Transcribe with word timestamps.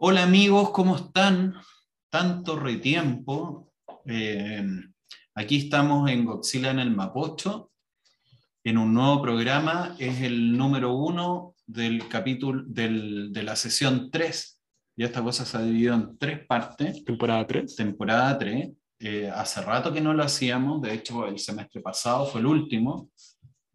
Hola 0.00 0.22
amigos, 0.24 0.70
¿cómo 0.70 0.96
están? 0.96 1.54
Tanto 2.10 2.56
retiempo. 2.58 3.72
Eh, 4.06 4.64
aquí 5.34 5.56
estamos 5.58 6.08
en 6.10 6.24
Godzilla 6.24 6.70
en 6.70 6.78
el 6.78 6.90
Mapocho, 6.94 7.72
en 8.64 8.78
un 8.78 8.94
nuevo 8.94 9.20
programa. 9.22 9.96
Es 9.98 10.20
el 10.22 10.56
número 10.56 10.94
uno 10.94 11.54
del 11.66 12.08
capítulo 12.08 12.62
del- 12.66 13.32
de 13.32 13.42
la 13.42 13.56
sesión 13.56 14.10
3. 14.10 14.60
Ya 14.96 15.06
esta 15.06 15.22
cosa 15.22 15.44
se 15.44 15.56
ha 15.56 15.62
dividido 15.62 15.94
en 15.94 16.18
tres 16.18 16.46
partes. 16.46 17.04
Temporada 17.04 17.46
3. 17.46 17.76
Temporada 17.76 18.38
3. 18.38 18.70
Eh, 19.00 19.30
hace 19.32 19.60
rato 19.62 19.92
que 19.92 20.00
no 20.00 20.12
lo 20.12 20.24
hacíamos, 20.24 20.82
de 20.82 20.92
hecho 20.94 21.24
el 21.26 21.38
semestre 21.38 21.80
pasado 21.80 22.26
fue 22.26 22.40
el 22.40 22.46
último. 22.46 23.10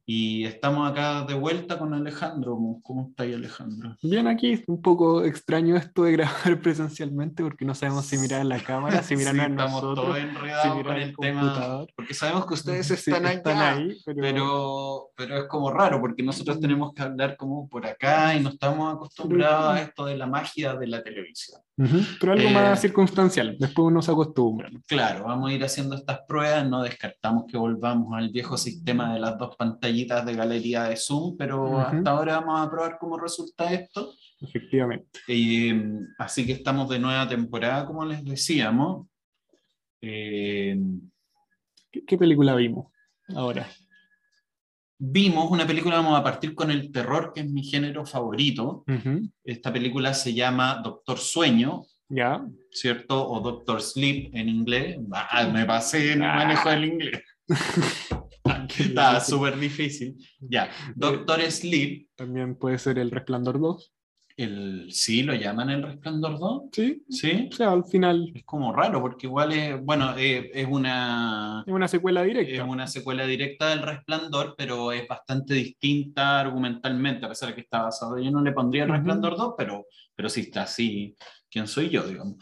Y 0.05 0.43
estamos 0.43 0.89
acá 0.89 1.23
de 1.23 1.33
vuelta 1.33 1.79
con 1.79 1.93
Alejandro. 1.93 2.57
¿Cómo 2.83 3.07
está 3.09 3.23
ahí 3.23 3.33
Alejandro? 3.33 3.95
Bien, 4.01 4.27
aquí 4.27 4.51
es 4.51 4.63
un 4.67 4.81
poco 4.81 5.23
extraño 5.23 5.77
esto 5.77 6.03
de 6.03 6.11
grabar 6.11 6.33
presencialmente 6.61 7.41
porque 7.41 7.63
no 7.63 7.73
sabemos 7.73 8.05
si 8.05 8.17
mirar 8.17 8.41
a 8.41 8.43
la 8.43 8.59
cámara, 8.61 9.01
si 9.01 9.15
mirar 9.15 9.33
Sí, 9.33 9.39
a 9.39 9.47
estamos 9.47 9.81
nosotros, 9.81 10.05
todos 10.05 10.17
si 10.17 10.23
enredados 10.23 10.77
mirar 10.77 10.93
con 10.93 11.01
el 11.01 11.15
tema, 11.15 11.85
porque 11.95 12.13
sabemos 12.13 12.45
que 12.45 12.53
ustedes 12.53 12.87
Sí, 12.87 12.93
están, 12.93 13.25
están 13.27 13.57
allá, 13.57 13.75
ahí, 13.77 13.97
pero, 14.05 14.21
pero, 14.21 15.09
pero 15.15 15.37
es 15.37 15.47
como 15.47 15.71
raro, 15.71 16.01
porque 16.01 16.21
nosotros 16.21 16.59
tenemos 16.59 16.93
que 16.93 17.01
hablar 17.01 17.37
como 17.37 17.69
por 17.69 17.85
acá 17.85 18.35
y 18.35 18.41
no 18.41 18.49
estamos 18.49 18.93
acostumbrados 18.93 19.75
a 19.75 19.81
esto 19.81 20.05
de 20.05 20.17
la 20.17 20.27
magia 20.27 20.75
de 20.75 20.87
la 20.87 21.01
televisión. 21.01 21.61
Pero 21.75 22.33
algo 22.33 22.49
Eh, 22.49 22.53
más 22.53 22.81
circunstancial, 22.81 23.57
después 23.59 23.87
uno 23.87 24.01
se 24.01 24.11
acostumbra. 24.11 24.69
Claro, 24.87 25.25
vamos 25.25 25.49
a 25.49 25.53
ir 25.53 25.63
haciendo 25.63 25.95
estas 25.95 26.19
pruebas, 26.27 26.69
no 26.69 26.83
descartamos 26.83 27.45
que 27.47 27.57
volvamos 27.57 28.13
al 28.15 28.29
viejo 28.29 28.57
sistema 28.57 29.13
de 29.13 29.19
las 29.19 29.37
dos 29.39 29.55
pantallitas 29.55 30.23
de 30.25 30.35
galería 30.35 30.83
de 30.83 30.95
Zoom, 30.95 31.35
pero 31.35 31.79
hasta 31.79 32.11
ahora 32.11 32.39
vamos 32.39 32.61
a 32.61 32.69
probar 32.69 32.97
cómo 32.99 33.17
resulta 33.17 33.73
esto. 33.73 34.13
Efectivamente. 34.39 35.19
Eh, 35.27 35.99
así 36.19 36.45
que 36.45 36.51
estamos 36.51 36.89
de 36.89 36.99
nueva 36.99 37.27
temporada, 37.27 37.85
como 37.85 38.05
les 38.05 38.23
decíamos. 38.23 39.07
Eh, 40.01 40.77
¿Qué, 41.91 42.05
qué 42.05 42.17
película 42.17 42.53
vimos 42.55 42.91
ahora? 43.35 43.67
Vimos 45.05 45.51
una 45.51 45.67
película, 45.67 45.97
vamos 45.97 46.17
a 46.17 46.23
partir 46.23 46.55
con 46.55 46.71
el 46.71 46.91
terror, 46.91 47.33
que 47.33 47.41
es 47.41 47.51
mi 47.51 47.61
género 47.63 48.05
favorito. 48.05 48.85
Esta 49.43 49.73
película 49.73 50.13
se 50.13 50.33
llama 50.33 50.79
Doctor 50.83 51.17
Sueño, 51.17 51.83
Ya. 52.07 52.45
¿cierto? 52.71 53.27
O 53.29 53.41
Doctor 53.41 53.81
Sleep 53.81 54.33
en 54.33 54.47
inglés. 54.47 54.97
Ah, 55.11 55.49
me 55.51 55.65
pasé 55.65 56.13
en 56.13 56.23
el 56.23 56.29
manejo 56.29 56.69
del 56.69 56.85
inglés. 56.85 57.21
Está 58.79 59.19
súper 59.19 59.59
difícil. 59.59 60.15
Ya, 60.39 60.69
Doctor 60.95 61.41
Sleep, 61.51 62.07
También 62.15 62.55
puede 62.55 62.77
ser 62.77 62.97
El 62.97 63.11
Resplandor 63.11 63.59
2. 63.59 63.92
El, 64.37 64.91
sí, 64.91 65.23
lo 65.23 65.33
llaman 65.35 65.69
El 65.69 65.83
Resplandor 65.83 66.39
2. 66.39 66.63
Sí. 66.71 67.03
Sí, 67.09 67.49
O 67.51 67.55
sea, 67.55 67.71
al 67.71 67.85
final 67.85 68.31
es 68.33 68.43
como 68.43 68.73
raro, 68.73 69.01
porque 69.01 69.27
igual 69.27 69.51
es, 69.53 69.81
bueno, 69.83 70.15
eh, 70.17 70.49
es 70.53 70.67
una, 70.69 71.63
es 71.65 71.73
una 71.73 71.87
secuela 71.87 72.21
es 72.21 72.27
directa. 72.27 72.63
una 72.65 72.87
secuela 72.87 73.25
directa 73.25 73.69
del 73.69 73.81
Resplandor, 73.81 74.55
pero 74.57 74.91
es 74.91 75.07
bastante 75.07 75.53
distinta 75.53 76.39
argumentalmente, 76.39 77.25
a 77.25 77.29
pesar 77.29 77.49
de 77.49 77.55
que 77.55 77.61
está 77.61 77.83
basado. 77.83 78.17
Yo 78.17 78.31
no 78.31 78.41
le 78.41 78.51
pondría 78.51 78.83
El. 78.83 78.89
Resplandor 78.91 79.37
2, 79.37 79.53
pero, 79.57 79.85
pero 80.15 80.29
sí 80.29 80.41
está 80.41 80.63
así. 80.63 81.15
¿Quién 81.49 81.67
soy 81.67 81.89
yo, 81.89 82.03
digamos? 82.07 82.35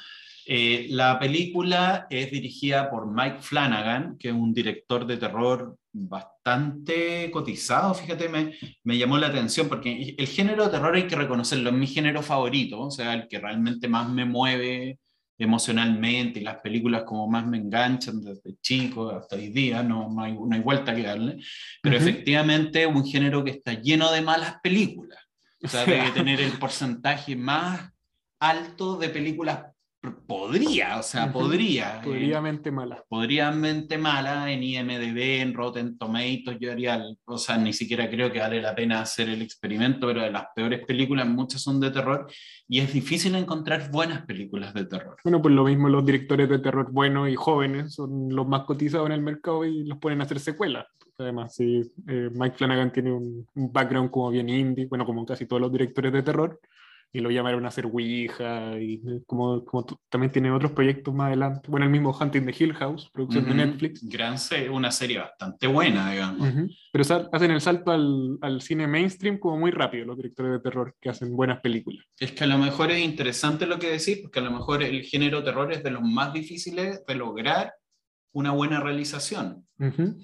Eh, 0.48 0.88
la 0.90 1.20
película 1.20 2.08
es 2.10 2.32
dirigida 2.32 2.90
por 2.90 3.12
Mike 3.12 3.38
Flanagan, 3.42 4.18
que 4.18 4.30
es 4.30 4.34
un 4.34 4.54
director 4.54 5.06
de 5.06 5.18
terror 5.18 5.78
bastante 5.94 7.30
cotizado, 7.32 7.94
fíjate, 7.94 8.30
me, 8.30 8.54
me 8.84 8.98
llamó 8.98 9.18
la 9.18 9.28
atención, 9.28 9.68
porque 9.68 10.16
el 10.18 10.28
género 10.28 10.66
de 10.66 10.72
terror 10.72 10.96
hay 10.96 11.08
que 11.08 11.16
reconocerlo, 11.16 11.70
es 11.70 11.76
mi 11.76 11.88
género 11.88 12.22
favorito, 12.22 12.80
o 12.80 12.92
sea, 12.92 13.14
el 13.14 13.28
que 13.28 13.40
realmente 13.40 13.88
más 13.88 14.10
me 14.10 14.26
mueve 14.26 15.00
emocionalmente 15.38 16.40
y 16.40 16.44
las 16.44 16.58
películas 16.58 17.04
como 17.04 17.28
más 17.28 17.46
me 17.48 17.58
enganchan 17.58 18.22
desde 18.22 18.58
chico 18.62 19.10
hasta 19.10 19.36
hoy 19.36 19.50
día, 19.50 19.82
no, 19.82 20.08
no, 20.10 20.22
hay, 20.22 20.34
no 20.34 20.50
hay 20.52 20.62
vuelta 20.62 20.96
que 20.96 21.04
darle, 21.04 21.38
pero 21.82 21.98
Ujú. 21.98 22.08
efectivamente 22.08 22.84
es 22.84 22.88
un 22.88 23.06
género 23.06 23.44
que 23.44 23.52
está 23.52 23.74
lleno 23.74 24.12
de 24.12 24.22
malas 24.22 24.56
películas, 24.62 25.20
o 25.64 25.68
sea, 25.68 25.86
debe 25.86 26.12
tener 26.12 26.40
el 26.40 26.54
porcentaje 26.54 27.36
más 27.36 27.92
alto 28.40 28.98
de 28.98 29.10
películas, 29.10 29.66
podría, 30.26 30.98
o 30.98 31.04
sea, 31.04 31.26
Ujú. 31.26 31.34
podría. 31.34 31.98
eh, 31.98 32.02
Podríamente 32.04 32.72
mala. 32.72 33.04
podríamente 33.08 33.98
mala 33.98 34.52
en 34.52 34.64
IMDB, 34.64 35.42
en 35.42 35.54
Rotten 35.54 35.98
Tomatoes, 35.98 36.58
yo 36.60 36.72
haría, 36.72 37.04
o 37.26 37.38
sea, 37.38 37.58
ni 37.58 37.72
siquiera 37.74 38.10
creo 38.10 38.32
que 38.32 38.40
vale 38.40 38.62
la 38.62 38.74
pena 38.74 39.02
hacer 39.02 39.30
el 39.30 39.42
experimento, 39.42 40.08
pero 40.08 40.22
de 40.24 40.32
las 40.32 40.46
peores 40.56 40.86
películas, 40.86 41.28
muchas 41.28 41.62
son 41.62 41.80
de 41.80 41.92
terror, 41.92 42.28
y 42.68 42.80
es 42.80 42.92
difícil 42.94 43.36
encontrar 43.36 43.92
buenas 43.92 44.26
películas 44.26 44.74
de 44.74 44.86
terror. 44.86 45.18
Bueno, 45.24 45.42
pues 45.42 45.54
lo 45.54 45.66
mismo 45.66 45.88
los 45.90 46.06
directores 46.06 46.50
de 46.50 46.60
terror 46.60 46.92
buenos 46.92 47.30
y 47.30 47.36
jóvenes 47.36 47.94
son 47.94 48.34
los 48.36 48.48
más 48.48 48.62
cotizados 48.64 49.06
en 49.08 49.14
el 49.14 49.22
mercado 49.22 49.66
y 49.66 49.84
los 49.86 50.00
ponen 50.00 50.22
a 50.22 50.24
hacer 50.24 50.40
secuelas. 50.40 50.88
Además, 51.20 51.54
sí, 51.56 51.82
eh, 52.08 52.30
Mike 52.34 52.56
Flanagan 52.58 52.92
tiene 52.92 53.12
un, 53.12 53.46
un 53.54 53.72
background 53.72 54.10
como 54.10 54.32
bien 54.32 54.50
indie, 54.50 54.88
bueno, 54.88 55.06
como 55.06 55.24
casi 55.28 55.46
todos 55.46 55.62
los 55.62 55.72
directores 55.72 56.12
de 56.12 56.24
terror, 56.24 56.60
y 57.14 57.20
lo 57.20 57.30
llamaron 57.30 57.66
a 57.66 57.68
hacer 57.68 57.86
Ouija, 57.88 58.80
y 58.80 59.02
como, 59.26 59.66
como 59.66 59.86
también 60.10 60.32
tiene 60.32 60.50
otros 60.52 60.72
proyectos 60.72 61.14
más 61.14 61.28
adelante. 61.28 61.70
Bueno, 61.70 61.86
el 61.86 61.92
mismo 61.92 62.18
Hunting 62.18 62.46
the 62.46 62.56
Hill 62.58 62.74
House, 62.76 63.10
producción 63.12 63.44
Ujú. 63.46 63.54
de 63.54 63.66
Netflix. 63.66 64.08
Gran 64.08 64.38
serie, 64.38 64.70
una 64.70 64.92
serie 64.92 65.20
bastante 65.20 65.68
buena, 65.68 66.12
digamos. 66.12 66.48
Ujú. 66.48 66.70
Pero 66.94 67.04
sal- 67.04 67.30
hacen 67.34 67.52
el 67.52 67.60
salto 67.62 67.92
al, 67.92 68.38
al 68.42 68.62
cine 68.62 68.88
mainstream 68.88 69.40
como 69.40 69.58
muy 69.58 69.72
rápido 69.72 70.06
los 70.06 70.16
directores 70.18 70.54
de 70.54 70.60
terror 70.60 70.96
que 71.02 71.10
hacen 71.10 71.36
buenas 71.36 71.60
películas. 71.60 72.06
Es 72.18 72.32
que 72.32 72.44
a 72.46 72.48
lo 72.48 72.58
mejor 72.58 72.92
es 72.92 73.04
interesante 73.04 73.66
lo 73.66 73.78
que 73.78 73.90
decís, 73.92 74.20
porque 74.22 74.40
a 74.40 74.44
lo 74.44 74.52
mejor 74.52 74.82
el 74.82 75.04
género 75.04 75.44
terror 75.44 75.72
es 75.74 75.84
de 75.84 75.92
los 75.92 76.02
más 76.04 76.32
difíciles 76.34 77.04
de 77.06 77.16
lograr 77.16 77.74
una 78.34 78.52
buena 78.52 78.80
realización. 78.80 79.66
Ujú. 79.80 80.16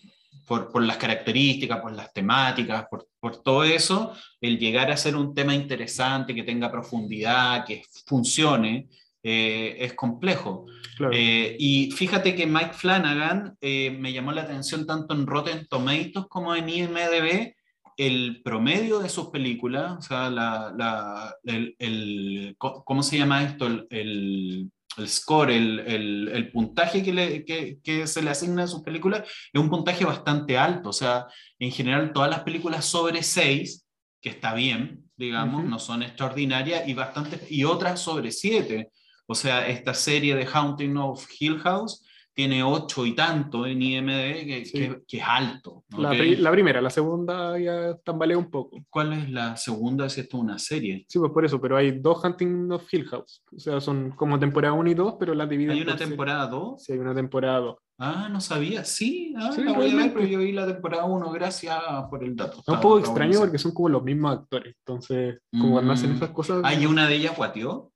Por, 0.48 0.72
por 0.72 0.82
las 0.82 0.98
características, 0.98 1.82
por 1.82 1.94
las 1.94 2.12
temáticas, 2.14 2.86
por, 2.90 3.08
por 3.20 3.44
todo 3.44 3.64
eso, 3.66 4.14
el 4.40 4.58
llegar 4.58 4.90
a 4.90 4.98
ser 4.98 5.16
un 5.16 5.36
tema 5.36 5.54
interesante, 5.54 6.34
que 6.34 6.44
tenga 6.44 6.72
profundidad, 6.72 7.66
que 7.66 7.84
funcione, 8.06 8.88
eh, 9.22 9.76
es 9.80 9.94
complejo. 9.94 10.66
Claro. 10.96 11.14
Eh, 11.14 11.58
y 11.60 11.92
fíjate 11.92 12.34
que 12.34 12.46
Mike 12.48 12.74
Flanagan 12.74 13.58
eh, 13.60 13.92
me 14.00 14.14
llamó 14.14 14.32
la 14.32 14.44
atención 14.44 14.88
tanto 14.88 15.14
en 15.14 15.28
Rotten 15.28 15.68
Tomatoes 15.68 16.28
como 16.30 16.56
en 16.56 16.70
IMDb, 16.70 17.54
el 17.98 18.42
promedio 18.44 19.00
de 19.00 19.10
sus 19.10 19.28
películas, 19.30 19.94
o 19.98 20.02
sea, 20.02 20.30
la, 20.30 20.72
la- 20.78 21.36
el, 21.44 22.56
¿cómo 22.58 23.02
se 23.04 23.18
llama 23.18 23.44
esto? 23.44 23.66
El, 23.66 23.88
el- 23.90 24.72
el 24.98 25.08
score, 25.10 25.52
el, 25.52 25.80
el- 25.82 26.30
el 26.34 26.52
puntaje 26.52 27.04
que, 27.04 27.14
le- 27.14 27.46
que- 27.46 27.78
que 27.84 28.08
se 28.08 28.22
le 28.22 28.30
asigna 28.32 28.64
a 28.64 28.68
sus 28.68 28.84
películas 28.84 29.24
es 29.54 29.62
un 29.62 29.70
puntaje 29.70 30.06
bastante 30.06 30.58
alto, 30.58 30.90
o 30.90 30.94
sea, 30.94 31.28
en 31.60 31.72
general 31.72 32.12
todas 32.14 32.30
las 32.30 32.42
películas 32.42 32.86
sobre 32.86 33.22
6, 33.24 33.86
que 34.22 34.30
está 34.30 34.54
bien, 34.54 35.04
digamos, 35.16 35.64
no 35.66 35.80
son 35.80 36.04
extraordinarias, 36.04 36.88
y, 36.88 36.94
bastantes, 36.94 37.50
y 37.52 37.64
otras 37.64 38.00
sobre 38.02 38.32
7. 38.32 38.92
O 39.28 39.36
sea, 39.36 39.68
esta 39.68 39.94
serie 39.94 40.36
de 40.36 40.46
Haunting 40.46 40.96
of 40.98 41.26
Hill 41.40 41.60
House 41.60 42.04
tiene 42.38 42.62
8 42.62 43.04
y 43.08 43.16
tanto 43.16 43.66
en 43.66 43.82
IMDb, 43.82 44.46
que, 44.46 44.64
Sí. 44.66 44.74
que- 44.78 45.02
que 45.08 45.18
es 45.18 45.24
alto. 45.26 45.84
La, 45.98 46.12
¿ok? 46.12 46.18
pri- 46.18 46.36
la 46.36 46.52
primera, 46.52 46.80
la 46.84 46.92
segunda 46.92 47.58
ya 47.58 47.98
tambalea 48.06 48.38
un 48.38 48.52
poco. 48.52 48.78
¿Cuál 48.92 49.14
es 49.14 49.32
la 49.32 49.58
segunda? 49.58 50.08
Si 50.08 50.22
esto 50.22 50.38
es 50.38 50.44
una 50.44 50.60
serie. 50.60 51.04
Sí, 51.10 51.18
pues 51.18 51.32
por 51.32 51.44
eso, 51.46 51.60
pero 51.60 51.76
hay 51.78 52.00
dos 52.00 52.24
Hunting 52.24 52.72
of 52.72 52.84
Hill 52.94 53.08
House. 53.08 53.42
O 53.56 53.58
sea, 53.60 53.82
son 53.82 54.12
como 54.12 54.38
temporada 54.38 54.74
1 54.76 54.88
y 54.88 54.94
2, 54.94 55.16
pero 55.20 55.34
las 55.34 55.50
dividen. 55.50 55.72
¿Hay 55.72 55.82
una 55.82 55.96
temporada 55.96 56.46
2? 56.46 56.84
Sí, 56.84 56.94
hay 56.94 57.00
una 57.00 57.16
temporada 57.16 57.58
2. 57.60 57.76
Ah, 58.00 58.30
no 58.32 58.40
sabía. 58.40 58.84
Sí, 58.84 59.34
ah, 59.36 59.52
Sí, 59.52 59.64
la 59.64 59.74
voy 59.74 59.90
a 59.90 59.96
ver, 59.96 60.14
pero 60.14 60.28
yo 60.28 60.38
vi 60.38 60.52
la 60.52 60.68
temporada 60.68 61.06
1, 61.06 61.32
gracias 61.32 61.80
por 62.12 62.24
el 62.24 62.36
dato. 62.36 62.60
Es 62.60 62.68
un 62.68 62.80
poco 62.80 63.00
extraño 63.00 63.40
porque 63.40 63.58
son 63.58 63.72
como 63.74 63.90
los 63.90 64.04
mismos 64.04 64.34
actores. 64.38 64.76
Entonces, 64.86 65.40
como 65.52 65.72
cuando 65.72 65.94
hacen 65.94 66.12
Mm. 66.12 66.18
esas 66.18 66.30
cosas. 66.30 66.62
Ah, 66.64 66.76
¿y 66.76 66.86
una 66.86 67.08
de 67.08 67.16
ellas 67.16 67.36
guateó? 67.36 67.92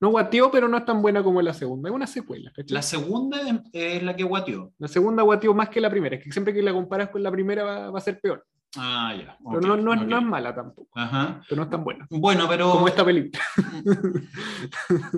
No 0.00 0.10
guateó, 0.10 0.50
pero 0.50 0.68
no 0.68 0.76
es 0.76 0.84
tan 0.84 1.02
buena 1.02 1.22
como 1.22 1.42
la 1.42 1.52
segunda. 1.52 1.88
Es 1.88 1.94
una 1.94 2.06
secuela. 2.06 2.52
¿cachai? 2.54 2.72
La 2.74 2.82
segunda 2.82 3.38
es 3.72 4.02
la 4.02 4.14
que 4.14 4.22
guateó. 4.24 4.72
La 4.78 4.86
segunda 4.88 5.22
guateó 5.24 5.54
más 5.54 5.68
que 5.70 5.80
la 5.80 5.90
primera. 5.90 6.16
Es 6.16 6.22
que 6.24 6.30
siempre 6.32 6.54
que 6.54 6.62
la 6.62 6.72
comparas 6.72 7.08
con 7.10 7.22
la 7.22 7.30
primera 7.32 7.64
va, 7.64 7.90
va 7.90 7.98
a 7.98 8.02
ser 8.02 8.20
peor. 8.20 8.44
Ah, 8.76 9.14
ya. 9.18 9.36
Pero 9.38 9.58
ok, 9.58 9.64
no, 9.66 9.76
no, 9.78 9.94
es- 9.94 10.00
ok. 10.02 10.06
no 10.06 10.18
es 10.18 10.24
mala 10.24 10.54
tampoco. 10.54 10.88
Ajá. 10.94 11.40
Pero 11.48 11.56
no 11.56 11.62
es 11.64 11.70
tan 11.70 11.82
buena. 11.82 12.06
Bueno, 12.10 12.46
pero. 12.48 12.70
Como 12.70 12.86
esta 12.86 13.04
película. 13.04 13.42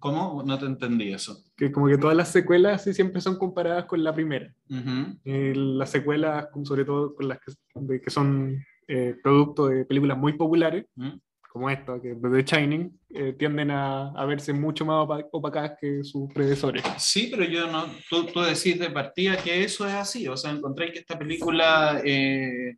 ¿Cómo? 0.00 0.42
No 0.44 0.58
te 0.58 0.66
entendí 0.66 1.12
eso. 1.12 1.36
Que 1.56 1.70
como 1.70 1.86
que 1.86 1.98
todas 1.98 2.16
las 2.16 2.28
secuelas 2.30 2.82
sí 2.82 2.92
siempre 2.94 3.20
son 3.20 3.36
comparadas 3.38 3.84
con 3.84 4.02
la 4.02 4.12
primera. 4.14 4.52
Ujú. 4.68 5.18
Eh, 5.24 5.52
las 5.54 5.90
secuelas, 5.90 6.48
sobre 6.64 6.84
todo 6.84 7.14
con 7.14 7.28
las 7.28 7.38
que, 7.40 7.52
de- 7.74 8.00
que 8.00 8.10
son 8.10 8.56
eh, 8.88 9.16
producto 9.22 9.68
de 9.68 9.84
películas 9.84 10.18
muy 10.18 10.32
populares, 10.32 10.86
¿Mm? 10.96 11.10
Como 11.52 11.68
esta, 11.68 12.00
que 12.00 12.14
de 12.14 12.42
The 12.42 12.56
Shining, 12.56 12.98
eh, 13.10 13.34
tienden 13.38 13.70
a, 13.70 14.08
a 14.12 14.24
verse 14.24 14.54
mucho 14.54 14.86
más 14.86 15.06
opa- 15.06 15.28
opacadas 15.32 15.72
que 15.78 16.02
sus 16.02 16.32
predecesores. 16.32 16.82
Sí, 16.96 17.28
pero 17.30 17.44
yo 17.44 17.66
no. 17.70 17.84
Tú, 18.08 18.24
tú 18.24 18.40
decís 18.40 18.78
de 18.78 18.88
partida 18.88 19.36
que 19.36 19.62
eso 19.62 19.86
es 19.86 19.92
así. 19.92 20.26
O 20.28 20.36
sea, 20.36 20.50
encontré 20.50 20.90
que 20.92 21.00
esta 21.00 21.18
película 21.18 22.00
eh, 22.04 22.76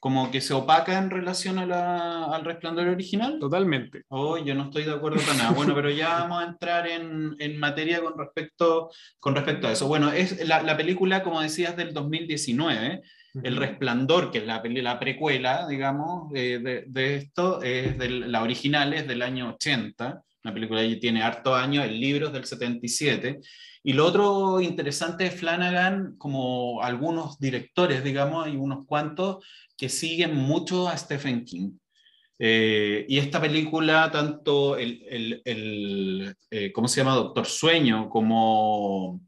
como 0.00 0.30
que 0.30 0.40
se 0.40 0.54
opaca 0.54 0.96
en 0.98 1.10
relación 1.10 1.58
a 1.58 1.66
la, 1.66 2.24
al 2.26 2.46
resplandor 2.46 2.88
original. 2.88 3.38
Totalmente. 3.38 4.04
Oh, 4.08 4.38
yo 4.38 4.54
no 4.54 4.64
estoy 4.64 4.84
de 4.84 4.92
acuerdo 4.92 5.20
con 5.26 5.36
nada. 5.36 5.50
Bueno, 5.52 5.74
pero 5.74 5.90
ya 5.90 6.20
vamos 6.20 6.42
a 6.42 6.46
entrar 6.46 6.86
en, 6.88 7.36
en 7.38 7.58
materia 7.58 8.00
con 8.02 8.16
respecto, 8.18 8.90
con 9.20 9.34
respecto 9.34 9.66
a 9.68 9.72
eso. 9.72 9.86
Bueno, 9.86 10.10
es 10.10 10.46
la, 10.48 10.62
la 10.62 10.76
película, 10.78 11.22
como 11.22 11.42
decías, 11.42 11.76
del 11.76 11.92
2019. 11.92 13.02
El 13.42 13.56
Resplandor, 13.56 14.30
que 14.30 14.38
es 14.38 14.46
la, 14.46 14.62
la 14.64 15.00
precuela, 15.00 15.66
digamos, 15.66 16.30
eh, 16.34 16.60
de, 16.62 16.84
de, 16.86 17.16
esto, 17.16 17.62
es 17.62 17.98
del, 17.98 18.30
la 18.30 18.42
original 18.42 18.94
es 18.94 19.08
del 19.08 19.22
año 19.22 19.54
80. 19.54 20.22
La 20.42 20.54
película 20.54 20.84
ya 20.84 21.00
tiene 21.00 21.22
harto 21.22 21.54
años, 21.54 21.84
el 21.84 22.00
libro 22.00 22.28
es 22.28 22.32
del 22.32 22.44
77. 22.44 23.40
Y 23.82 23.92
lo 23.92 24.06
otro 24.06 24.60
interesante 24.60 25.26
es 25.26 25.34
Flanagan, 25.34 26.16
como 26.16 26.80
algunos 26.82 27.38
directores, 27.38 28.04
digamos, 28.04 28.46
hay 28.46 28.56
unos 28.56 28.86
cuantos 28.86 29.44
que 29.76 29.88
siguen 29.88 30.36
mucho 30.36 30.88
a 30.88 30.96
Stephen 30.96 31.44
King. 31.44 31.72
Eh, 32.38 33.06
y 33.08 33.18
esta 33.18 33.40
película, 33.40 34.10
tanto 34.10 34.76
el, 34.76 35.04
el, 35.08 35.42
el 35.44 36.36
eh, 36.50 36.72
¿cómo 36.72 36.88
se 36.88 37.00
llama? 37.00 37.14
Doctor 37.14 37.46
Sueño, 37.46 38.08
como, 38.08 39.20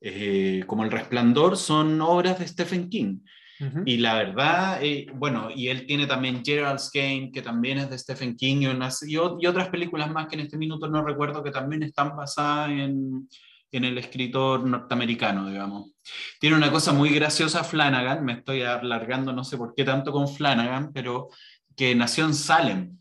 eh, 0.00 0.64
como 0.66 0.84
El 0.84 0.90
Resplandor, 0.90 1.56
son 1.56 2.00
obras 2.00 2.38
de 2.38 2.48
Stephen 2.48 2.88
King. 2.88 3.20
Uh 3.60 3.64
-huh. 3.64 3.82
Y 3.84 3.98
la 3.98 4.14
verdad, 4.14 4.82
eh, 4.82 5.06
bueno, 5.14 5.50
y 5.54 5.68
él 5.68 5.86
tiene 5.86 6.06
también 6.06 6.42
Gerald's 6.44 6.90
Game, 6.92 7.30
que 7.32 7.42
también 7.42 7.78
es 7.78 7.90
de 7.90 7.98
Stephen 7.98 8.36
King, 8.36 8.62
y, 8.62 8.66
unas, 8.66 9.02
y, 9.02 9.12
y, 9.12 9.46
otras 9.46 9.68
películas 9.68 10.10
más 10.10 10.28
que 10.28 10.36
en 10.36 10.42
este 10.42 10.56
minuto 10.56 10.88
no 10.88 11.04
recuerdo, 11.04 11.42
que 11.42 11.50
también 11.50 11.82
están 11.82 12.16
basadas 12.16 12.70
en, 12.70 13.28
en 13.72 13.84
el 13.84 13.98
escritor 13.98 14.64
norteamericano, 14.64 15.48
digamos. 15.48 15.92
Tiene 16.40 16.56
una 16.56 16.72
cosa 16.72 16.92
muy 16.92 17.10
graciosa 17.10 17.62
Flanagan, 17.62 18.24
me 18.24 18.34
estoy 18.34 18.62
alargando, 18.62 19.32
no 19.32 19.44
sé 19.44 19.56
por 19.56 19.74
qué 19.74 19.84
tanto 19.84 20.12
con 20.12 20.28
Flanagan, 20.28 20.92
pero 20.92 21.28
que 21.76 21.94
nació 21.94 22.24
en 22.24 22.34
Salem. 22.34 22.98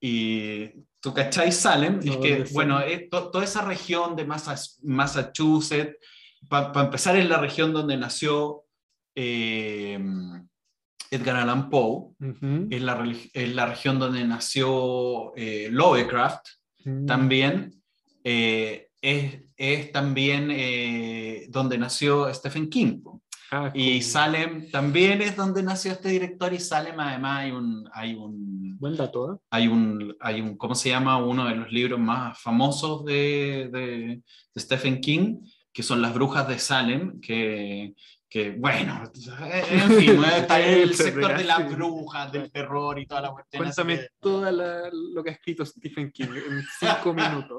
Y 0.00 0.68
tú 1.00 1.14
cacháis 1.14 1.56
Salem, 1.56 2.00
no, 2.02 2.12
es 2.12 2.16
que, 2.18 2.44
bueno, 2.52 2.80
es 2.80 3.08
to, 3.08 3.30
toda 3.30 3.44
esa 3.44 3.62
región 3.62 4.16
de 4.16 4.26
Massachusetts, 4.26 5.96
para 6.48 6.72
pa 6.72 6.84
empezar 6.84 7.16
es 7.16 7.28
la 7.28 7.38
región 7.38 7.72
donde 7.72 7.96
nació 7.96 8.65
eh, 9.16 9.98
Edgar 11.10 11.36
Allan 11.36 11.70
Poe, 11.70 11.90
uh 11.90 12.14
-huh. 12.18 12.68
es, 12.70 12.82
la, 12.82 13.12
es, 13.32 13.54
la, 13.54 13.66
región 13.66 13.98
donde 13.98 14.24
nació 14.24 15.32
eh, 15.36 15.68
Lovecraft 15.70 16.46
uh 16.84 16.90
-huh. 16.90 17.06
también. 17.06 17.72
Eh, 18.22 18.88
es, 19.00 19.40
es 19.56 19.92
también 19.92 20.48
donde 21.50 21.78
nació 21.78 22.32
Stephen 22.34 22.68
King. 22.68 23.00
Ah, 23.50 23.70
cool. 23.70 23.80
Y 23.80 24.02
Salem 24.02 24.70
también 24.70 25.22
es 25.22 25.36
donde 25.36 25.62
nació 25.62 25.92
este 25.92 26.08
director 26.08 26.52
y 26.52 26.58
Salem 26.58 26.98
además 26.98 27.44
hay 27.44 27.50
un... 27.52 27.88
Hay 27.92 28.14
un 28.14 28.56
Buen 28.78 28.96
dato, 28.96 29.32
¿eh? 29.32 29.38
Hay 29.50 29.68
un, 29.68 30.14
hay 30.20 30.42
un, 30.42 30.58
¿cómo 30.58 30.74
se 30.74 30.90
llama? 30.90 31.16
Uno 31.16 31.46
de 31.46 31.54
los 31.54 31.72
libros 31.72 31.98
más 31.98 32.38
famosos 32.38 33.06
de, 33.06 33.70
de, 33.72 34.22
de 34.54 34.60
Stephen 34.60 35.00
King, 35.00 35.38
que 35.72 35.82
son 35.82 36.02
Las 36.02 36.12
Brujas 36.12 36.46
de 36.46 36.58
Salem, 36.58 37.18
que, 37.20 37.94
que 38.36 38.50
bueno, 38.50 39.02
en 39.70 39.90
fin, 39.92 40.22
está 40.24 40.60
el 40.60 40.94
sector 40.94 41.38
de 41.38 41.44
las 41.44 41.74
brujas, 41.74 42.30
del 42.30 42.50
terror 42.52 42.98
y 42.98 43.06
toda 43.06 43.22
la 43.22 43.30
cuestión. 43.30 43.62
Cuéntame 43.62 43.96
que... 43.96 44.08
todo 44.20 44.52
lo 44.92 45.24
que 45.24 45.30
ha 45.30 45.32
escrito 45.32 45.64
Stephen 45.64 46.10
King 46.12 46.26
en 46.26 46.62
cinco 46.78 47.14
minutos. 47.14 47.56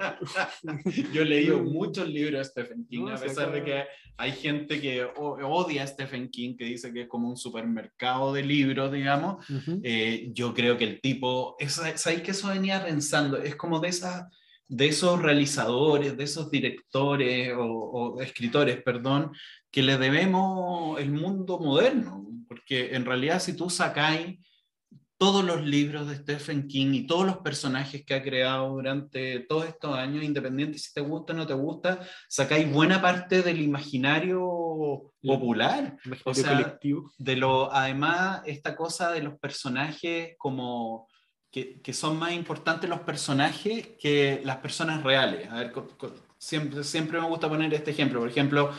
Yo 1.13 1.23
he 1.23 1.25
leído 1.25 1.57
muchos 1.63 2.07
libros 2.07 2.41
de 2.41 2.43
Stephen 2.43 2.85
King, 2.85 3.05
no, 3.05 3.15
a 3.15 3.17
pesar 3.17 3.51
de 3.51 3.63
que 3.63 3.85
hay 4.17 4.31
gente 4.33 4.79
que 4.79 5.03
odia 5.15 5.81
a 5.81 5.87
Stephen 5.87 6.29
King, 6.29 6.55
que 6.55 6.65
dice 6.65 6.93
que 6.93 7.01
es 7.01 7.07
como 7.07 7.27
un 7.27 7.37
supermercado 7.37 8.31
de 8.31 8.43
libros, 8.43 8.91
digamos. 8.91 9.49
Uh 9.49 9.53
-huh. 9.53 9.81
eh, 9.83 10.29
yo 10.31 10.53
creo 10.53 10.77
que 10.77 10.83
el 10.83 11.01
tipo, 11.01 11.57
¿sabéis 11.67 12.21
que 12.21 12.31
eso 12.31 12.49
venía 12.49 12.85
pensando? 12.85 13.37
Es 13.37 13.55
como 13.55 13.79
de 13.79 13.87
esa 13.87 14.29
de 14.67 14.87
esos 14.87 15.21
realizadores, 15.21 16.17
de 16.17 16.23
esos 16.23 16.51
directores 16.51 17.53
o, 17.55 17.63
o, 17.63 18.21
escritores, 18.21 18.81
perdón, 18.83 19.31
que 19.71 19.83
le 19.83 19.97
debemos 19.97 20.99
el 20.99 21.11
mundo 21.11 21.59
moderno, 21.59 22.25
porque 22.47 22.95
en 22.95 23.05
realidad 23.05 23.39
si 23.39 23.55
tú 23.55 23.69
sacáis 23.69 24.39
todos 25.17 25.43
los 25.43 25.65
libros 25.65 26.07
de 26.07 26.15
Stephen 26.15 26.67
King 26.67 26.93
y 26.93 27.07
todos 27.07 27.25
los 27.25 27.37
personajes 27.37 28.05
que 28.05 28.13
ha 28.13 28.21
creado 28.21 28.69
durante 28.69 29.39
todos 29.41 29.65
estos 29.65 29.95
años, 29.95 30.23
independiente 30.23 30.77
si 30.77 30.93
te 30.93 31.01
gusta 31.01 31.33
o 31.33 31.35
no 31.35 31.47
te 31.47 31.55
gusta, 31.55 31.99
sacáis 32.29 32.71
buena 32.71 33.01
parte 33.01 33.41
del 33.41 33.59
imaginario 33.59 35.11
popular. 35.21 35.97
Imaginario 36.05 36.23
o 36.23 36.33
sea, 36.35 36.57
colectivo. 36.57 37.11
De 37.17 37.35
lo, 37.35 37.73
además, 37.73 38.41
esta 38.45 38.75
cosa 38.75 39.11
de 39.11 39.23
los 39.23 39.39
personajes 39.39 40.35
como 40.37 41.06
que, 41.51 41.79
que, 41.81 41.93
son 41.93 42.19
más 42.19 42.33
importantes 42.33 42.89
los 42.89 42.99
personajes 43.01 43.87
que 43.99 44.41
las 44.43 44.57
personas 44.57 45.03
reales. 45.03 45.49
A 45.51 45.55
ver, 45.55 45.73
siempre, 46.37 46.83
siempre 46.83 47.19
me 47.19 47.27
gusta 47.27 47.49
poner 47.49 47.73
este 47.73 47.91
ejemplo. 47.91 48.19
Por 48.19 48.29
ejemplo, 48.29 48.71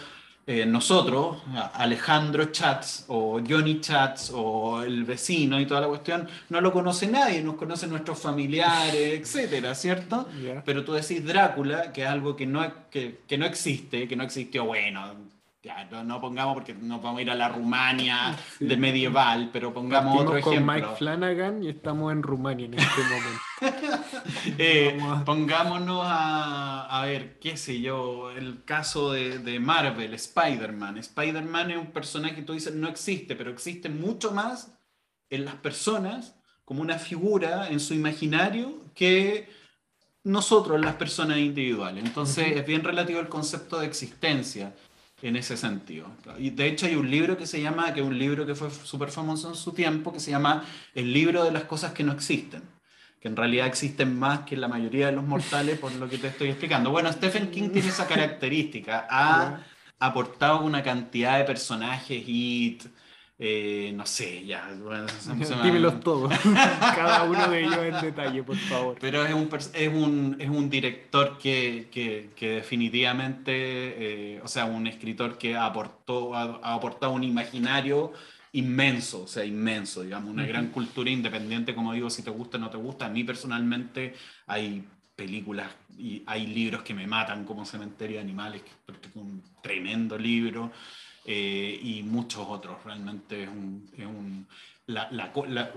eh, 0.50 0.64
nosotros, 0.64 1.42
Alejandro 1.74 2.46
Chats 2.46 3.04
o 3.08 3.38
Johnny 3.46 3.82
Chats 3.82 4.32
o 4.34 4.82
el 4.82 5.04
vecino 5.04 5.60
y 5.60 5.66
toda 5.66 5.82
la 5.82 5.88
cuestión, 5.88 6.26
no 6.48 6.62
lo 6.62 6.72
conoce 6.72 7.06
nadie, 7.06 7.42
nos 7.42 7.56
conocen 7.56 7.90
nuestros 7.90 8.18
familiares, 8.18 9.20
etcétera, 9.20 9.74
¿cierto? 9.74 10.26
Yeah. 10.40 10.62
Pero 10.64 10.84
tú 10.84 10.94
decís 10.94 11.22
Drácula, 11.22 11.92
que 11.92 12.00
es 12.00 12.08
algo 12.08 12.34
que 12.34 12.46
no, 12.46 12.66
que, 12.90 13.18
que 13.28 13.36
no 13.36 13.44
existe, 13.44 14.08
que 14.08 14.16
no 14.16 14.24
existió, 14.24 14.64
bueno, 14.64 15.16
ya, 15.62 15.84
no, 16.04 16.20
pongamos 16.20 16.54
porque 16.54 16.72
nos 16.72 17.02
vamos 17.02 17.18
a 17.18 17.22
ir 17.22 17.30
a 17.30 17.34
la 17.34 17.48
Rumania 17.48 18.38
sí. 18.58 18.66
de 18.66 18.76
medieval, 18.76 19.50
pero 19.52 19.74
pongamos 19.74 20.14
Partimos 20.14 20.36
otro 20.36 20.40
con 20.40 20.52
ejemplo. 20.54 20.74
Mike 20.74 20.88
Flanagan 20.98 21.62
y 21.64 21.68
estamos 21.68 22.12
en 22.12 22.22
Rumania 22.22 22.66
en 22.66 22.74
este 22.74 23.02
momento. 23.02 24.06
eh, 24.58 24.98
pongámonos 25.24 26.02
a, 26.04 26.86
a, 26.86 27.04
ver, 27.06 27.40
qué 27.40 27.56
sé 27.56 27.80
yo, 27.80 28.30
el 28.30 28.62
caso 28.64 29.10
de, 29.10 29.40
de 29.40 29.58
Marvel, 29.58 30.14
Spider-Man. 30.14 30.98
Spider-Man 30.98 31.72
es 31.72 31.76
un 31.76 31.90
personaje 31.90 32.36
que 32.36 32.42
tú 32.42 32.52
dices 32.52 32.74
no 32.74 32.88
existe, 32.88 33.34
pero 33.34 33.50
existe 33.50 33.88
mucho 33.88 34.30
más 34.30 34.78
en 35.28 35.44
las 35.44 35.56
personas 35.56 36.36
como 36.64 36.82
una 36.82 36.98
figura 36.98 37.68
en 37.68 37.80
su 37.80 37.94
imaginario 37.94 38.84
que 38.94 39.48
nosotros, 40.22 40.80
las 40.80 40.94
personas 40.94 41.38
individuales. 41.38 42.04
Entonces 42.04 42.46
uh 42.46 42.50
-huh. 42.50 42.60
es 42.60 42.66
bien 42.66 42.84
relativo 42.84 43.18
el 43.18 43.28
concepto 43.28 43.80
de 43.80 43.86
existencia 43.86 44.72
en 45.22 45.36
ese 45.36 45.56
sentido. 45.56 46.06
Y 46.38 46.50
de 46.50 46.66
hecho 46.66 46.86
hay 46.86 46.94
un 46.94 47.10
libro 47.10 47.36
que 47.36 47.46
se 47.46 47.60
llama, 47.60 47.92
que 47.92 48.00
es 48.00 48.06
un 48.06 48.18
libro 48.18 48.46
que 48.46 48.54
fue 48.54 48.70
súper 48.70 49.10
famoso 49.10 49.48
en 49.48 49.56
su 49.56 49.72
tiempo, 49.72 50.12
que 50.12 50.20
se 50.20 50.30
llama 50.30 50.64
El 50.94 51.12
libro 51.12 51.44
de 51.44 51.50
las 51.50 51.64
cosas 51.64 51.92
que 51.92 52.04
no 52.04 52.12
existen, 52.12 52.62
que 53.20 53.28
en 53.28 53.36
realidad 53.36 53.66
existen 53.66 54.16
más 54.16 54.40
que 54.40 54.56
la 54.56 54.68
mayoría 54.68 55.06
de 55.06 55.12
los 55.12 55.24
mortales 55.24 55.78
por 55.78 55.92
lo 55.92 56.08
que 56.08 56.18
te 56.18 56.28
estoy 56.28 56.50
explicando. 56.50 56.90
Bueno, 56.90 57.12
Stephen 57.12 57.50
King 57.50 57.70
tiene 57.70 57.88
esa 57.88 58.06
característica, 58.06 59.06
ha 59.10 59.60
aportado 59.98 60.60
una 60.60 60.82
cantidad 60.82 61.38
de 61.38 61.44
personajes, 61.44 62.24
hit, 62.24 62.84
eh, 63.40 63.92
no 63.94 64.04
sé, 64.04 64.44
ya. 64.44 64.68
Bueno, 64.82 65.06
Dímelos 65.62 66.00
todos, 66.00 66.32
cada 66.80 67.22
uno 67.22 67.48
de 67.48 67.60
ellos 67.60 67.78
en 67.78 68.00
detalle, 68.00 68.42
por 68.42 68.56
favor. 68.56 68.96
Pero 69.00 69.24
es 69.24 69.32
un, 69.32 69.48
es 69.74 69.88
un, 69.88 70.36
es 70.40 70.48
un 70.48 70.68
director 70.68 71.38
que, 71.38 71.88
que, 71.92 72.30
que 72.34 72.50
definitivamente, 72.56 73.52
eh, 73.52 74.40
o 74.42 74.48
sea, 74.48 74.64
un 74.64 74.88
escritor 74.88 75.38
que 75.38 75.56
aportó, 75.56 76.34
ha, 76.34 76.58
ha, 76.62 76.74
aportado 76.74 77.12
un 77.12 77.22
imaginario 77.22 78.12
inmenso, 78.52 79.22
o 79.22 79.28
sea, 79.28 79.44
inmenso, 79.44 80.02
digamos, 80.02 80.30
una 80.30 80.42
uh 80.42 80.46
-huh. 80.46 80.48
gran 80.48 80.66
cultura 80.70 81.08
independiente, 81.08 81.76
como 81.76 81.92
digo, 81.92 82.10
si 82.10 82.24
te 82.24 82.30
gusta 82.30 82.56
o 82.56 82.60
no 82.60 82.70
te 82.70 82.76
gusta. 82.76 83.06
A 83.06 83.08
mí 83.08 83.22
personalmente 83.22 84.14
hay 84.48 84.84
películas 85.14 85.68
y 85.96 86.24
hay 86.26 86.46
libros 86.48 86.82
que 86.82 86.94
me 86.94 87.06
matan 87.06 87.44
como 87.44 87.64
Cementerio 87.64 88.16
de 88.16 88.22
Animales, 88.22 88.62
que 88.62 88.92
es 88.92 89.16
un 89.16 89.42
tremendo 89.62 90.18
libro 90.18 90.72
eh, 91.30 91.78
y 91.82 92.02
muchos 92.02 92.46
otros. 92.48 92.76
Realmente 92.84 93.42
es 93.42 93.48
un... 93.48 93.90
Es 93.96 94.06
un 94.06 94.46
la, 94.86 95.06
la, 95.10 95.30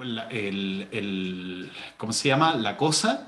la, 0.05 0.29
el, 0.29 0.87
el, 0.89 1.69
¿Cómo 1.97 2.13
se 2.13 2.29
llama? 2.29 2.55
La 2.55 2.77
cosa 2.77 3.27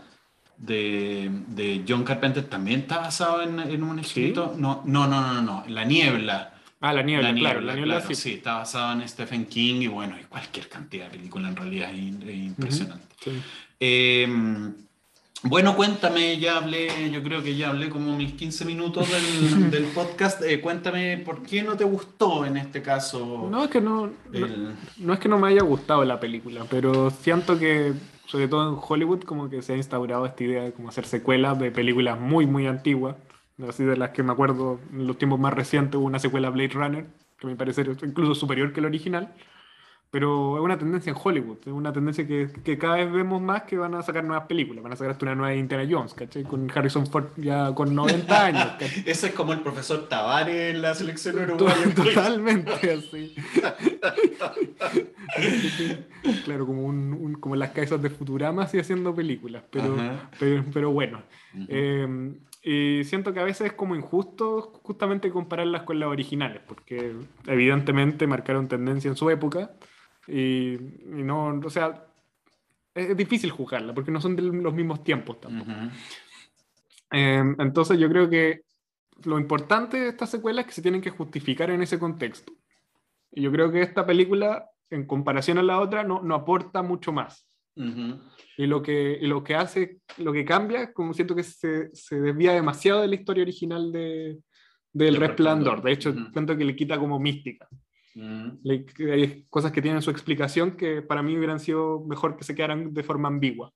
de, 0.57 1.29
de 1.47 1.83
John 1.85 2.05
Carpenter 2.05 2.45
también 2.45 2.81
está 2.81 2.99
basado 2.99 3.41
en, 3.41 3.59
en 3.59 3.83
un 3.83 3.99
escrito. 3.99 4.53
¿Sí? 4.55 4.61
No, 4.61 4.81
no, 4.85 5.07
no, 5.07 5.19
no, 5.21 5.41
no, 5.41 5.63
La 5.67 5.83
Niebla. 5.83 6.53
Ah, 6.79 6.93
La 6.93 7.01
Niebla, 7.01 7.27
la 7.27 7.33
niebla 7.33 7.49
claro. 7.51 7.65
La 7.65 7.73
niebla, 7.75 7.95
claro, 7.95 8.15
sí. 8.15 8.15
sí. 8.15 8.33
está 8.35 8.55
basado 8.55 8.93
en 8.93 9.07
Stephen 9.09 9.45
King 9.45 9.81
y 9.81 9.87
bueno, 9.87 10.15
y 10.19 10.23
cualquier 10.23 10.69
cantidad 10.69 11.05
de 11.05 11.17
películas 11.17 11.49
en 11.51 11.55
realidad 11.57 11.89
es, 11.93 11.99
impresionante. 11.99 13.15
Uh 13.25 13.29
-huh. 13.29 13.33
sí. 13.33 13.41
eh, 13.81 14.27
bueno, 15.43 15.75
cuéntame, 15.75 16.39
ya 16.39 16.57
hablé, 16.57 17.11
yo 17.11 17.21
creo 17.21 17.43
que 17.43 17.55
ya 17.55 17.69
hablé 17.69 17.89
como 17.89 18.15
mis 18.15 18.33
15 18.33 18.63
minutos 18.63 19.09
del, 19.11 19.71
del 19.71 19.83
podcast. 19.85 20.41
Eh, 20.41 20.61
cuéntame, 20.61 21.17
¿por 21.17 21.43
qué 21.43 21.61
no 21.63 21.75
te 21.75 21.83
gustó 21.83 22.45
en 22.45 22.55
este 22.55 22.81
caso? 22.81 23.47
No, 23.51 23.65
es 23.65 23.69
que 23.69 23.81
no, 23.81 24.09
el... 24.31 24.63
no, 24.63 24.73
no, 24.99 25.13
es 25.13 25.19
que 25.19 25.27
no 25.27 25.37
me 25.37 25.49
haya 25.49 25.61
gustado 25.61 26.05
la 26.05 26.19
película, 26.19 26.65
pero 26.69 27.09
siento 27.09 27.59
que, 27.59 27.93
sobre 28.25 28.47
todo 28.47 28.69
en 28.69 28.79
Hollywood, 28.81 29.23
como 29.23 29.49
que 29.49 29.61
se 29.61 29.73
ha 29.73 29.77
instaurado 29.77 30.25
esta 30.25 30.43
idea 30.45 30.63
de 30.63 30.71
como 30.71 30.87
hacer 30.87 31.05
secuelas 31.05 31.59
de 31.59 31.71
películas 31.71 32.17
muy, 32.19 32.45
muy 32.45 32.67
antiguas. 32.67 33.17
Así 33.67 33.83
de 33.83 33.97
las 33.97 34.11
que 34.11 34.23
me 34.23 34.31
acuerdo 34.31 34.79
en 34.91 35.07
los 35.07 35.17
tiempos 35.17 35.39
más 35.39 35.53
recientes 35.53 35.95
hubo 35.95 36.05
una 36.05 36.19
secuela 36.19 36.49
Blade 36.49 36.69
Runner, 36.69 37.05
que 37.37 37.47
me 37.47 37.55
parece 37.55 37.85
incluso 38.03 38.33
superior 38.33 38.71
que 38.71 38.79
el 38.79 38.85
original 38.85 39.33
pero 40.13 40.57
es 40.57 40.63
una 40.63 40.77
tendencia 40.77 41.09
en 41.09 41.17
Hollywood, 41.19 41.57
es 41.61 41.73
una 41.73 41.91
tendencia 41.91 42.27
que, 42.27 42.47
que, 42.63 42.77
cada 42.77 42.97
vez 42.97 43.11
vemos 43.11 43.41
más 43.41 43.63
que 43.63 43.77
van 43.77 43.95
a 43.95 44.03
sacar 44.03 44.23
nuevas 44.23 44.45
películas, 44.45 44.83
van 44.83 44.93
a 44.93 44.95
sacar 44.95 45.13
hasta 45.13 45.25
una 45.25 45.33
nueva 45.33 45.55
Indiana 45.55 45.87
Jones, 45.89 46.13
¿cachai? 46.13 46.43
Con 46.43 46.69
Harrison 46.69 47.07
Ford 47.07 47.29
ya 47.35 47.73
con 47.73 47.95
90 47.95 48.45
años. 48.45 48.67
Ese 49.07 49.29
es 49.29 49.33
como 49.33 49.53
el 49.53 49.61
profesor 49.61 50.07
Tavares 50.07 50.75
en 50.75 50.83
la 50.83 50.93
selección 50.93 51.39
uruguaya. 51.39 51.95
Totalmente 51.95 52.91
así. 52.91 53.33
claro, 56.45 56.67
como, 56.67 56.83
un, 56.85 57.37
como 57.39 57.55
las 57.55 57.71
cabezas 57.71 57.99
de 57.99 58.11
Futurama 58.11 58.65
así 58.65 58.77
haciendo 58.77 59.15
películas, 59.15 59.63
pero, 59.71 59.95
pero, 60.71 60.91
bueno. 60.91 61.23
eh, 61.69 62.35
y 62.61 63.03
siento 63.05 63.33
que 63.33 63.39
a 63.39 63.43
veces 63.43 63.65
es 63.65 63.73
como 63.73 63.95
injusto 63.95 64.73
justamente 64.83 65.31
compararlas 65.31 65.81
con 65.81 65.99
las 65.99 66.07
originales, 66.07 66.61
porque 66.67 67.15
evidentemente 67.47 68.27
marcaron 68.27 68.67
tendencia 68.67 69.09
en 69.09 69.17
su 69.17 69.31
época 69.31 69.71
y, 70.27 70.77
no, 71.05 71.59
o 71.63 71.69
sea, 71.69 72.05
es, 72.93 73.15
difícil 73.17 73.51
juzgarla 73.51 73.93
porque 73.93 74.11
no 74.11 74.21
son 74.21 74.35
de 74.35 74.41
los 74.41 74.73
mismos 74.73 75.03
tiempos 75.03 75.39
tampoco. 75.41 75.71
Em, 77.11 77.55
entonces 77.59 77.99
yo 77.99 78.09
creo 78.09 78.29
que 78.29 78.61
lo 79.23 79.39
importante 79.39 79.97
de 79.97 80.09
esta 80.09 80.25
secuela 80.25 80.61
es 80.61 80.67
que 80.67 80.73
se 80.73 80.81
tienen 80.81 81.01
que 81.01 81.09
justificar 81.09 81.69
en 81.69 81.81
ese 81.81 81.99
contexto. 81.99 82.53
Y 83.31 83.41
yo 83.41 83.51
creo 83.51 83.71
que 83.71 83.81
esta 83.81 84.05
película, 84.05 84.69
en 84.89 85.05
comparación 85.05 85.57
a 85.57 85.63
la 85.63 85.79
otra, 85.79 86.03
no, 86.03 86.21
no 86.21 86.35
aporta 86.35 86.81
mucho 86.81 87.11
más. 87.11 87.47
Y 87.75 88.67
lo 88.67 88.83
que, 88.83 89.17
y 89.19 89.25
lo 89.25 89.43
que 89.43 89.55
hace, 89.55 89.99
lo 90.17 90.31
que 90.31 90.45
cambia, 90.45 90.93
como 90.93 91.13
siento 91.13 91.35
que 91.35 91.41
se, 91.41 91.89
se 91.95 92.21
desvía 92.21 92.53
demasiado 92.53 93.01
de 93.01 93.07
la 93.07 93.15
historia 93.15 93.41
original 93.41 93.91
de, 93.91 94.37
del 94.93 95.15
Resplandor. 95.15 95.81
De 95.81 95.91
hecho, 95.91 96.13
siento 96.31 96.55
que 96.55 96.65
le 96.65 96.75
quita 96.75 96.99
como 96.99 97.19
mística. 97.19 97.67
Mm. 98.15 98.59
hay 99.11 99.45
cosas 99.49 99.71
que 99.71 99.81
tienen 99.81 100.01
su 100.01 100.11
explicación 100.11 100.77
que 100.77 101.01
para 101.01 101.23
mí 101.23 101.35
hubieran 101.35 101.59
sido 101.59 102.01
mejor 102.01 102.37
que 102.37 102.43
se 102.43 102.53
quedaran 102.53 102.93
de 102.93 103.03
forma 103.03 103.27
ambigua. 103.27 103.73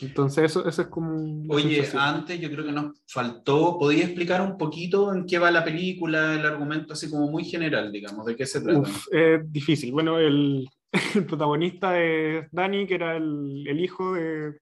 Entonces, 0.00 0.44
eso, 0.44 0.66
eso, 0.66 0.82
es 0.82 0.88
como. 0.88 1.44
Oye, 1.48 1.84
antes 1.98 2.40
yo 2.40 2.50
creo 2.50 2.64
que 2.64 2.72
nos 2.72 3.02
faltó. 3.06 3.76
¿Podía 3.78 4.04
explicar 4.04 4.40
un 4.40 4.56
poquito 4.56 5.12
en 5.12 5.26
qué 5.26 5.38
va 5.38 5.50
la 5.50 5.64
película, 5.64 6.34
el 6.34 6.46
argumento, 6.46 6.92
así 6.92 7.10
como 7.10 7.28
muy 7.28 7.44
general, 7.44 7.90
digamos, 7.90 8.24
de 8.24 8.36
qué 8.36 8.46
se 8.46 8.60
trata? 8.60 8.88
es 9.10 9.52
difícil. 9.52 9.90
Bueno, 9.90 10.18
el, 10.18 10.68
el, 11.14 11.26
protagonista 11.26 12.00
es 12.00 12.46
Danny, 12.52 12.86
que 12.86 12.94
era 12.94 13.16
el, 13.16 13.66
el 13.66 13.80
hijo 13.80 14.14
de. 14.14 14.58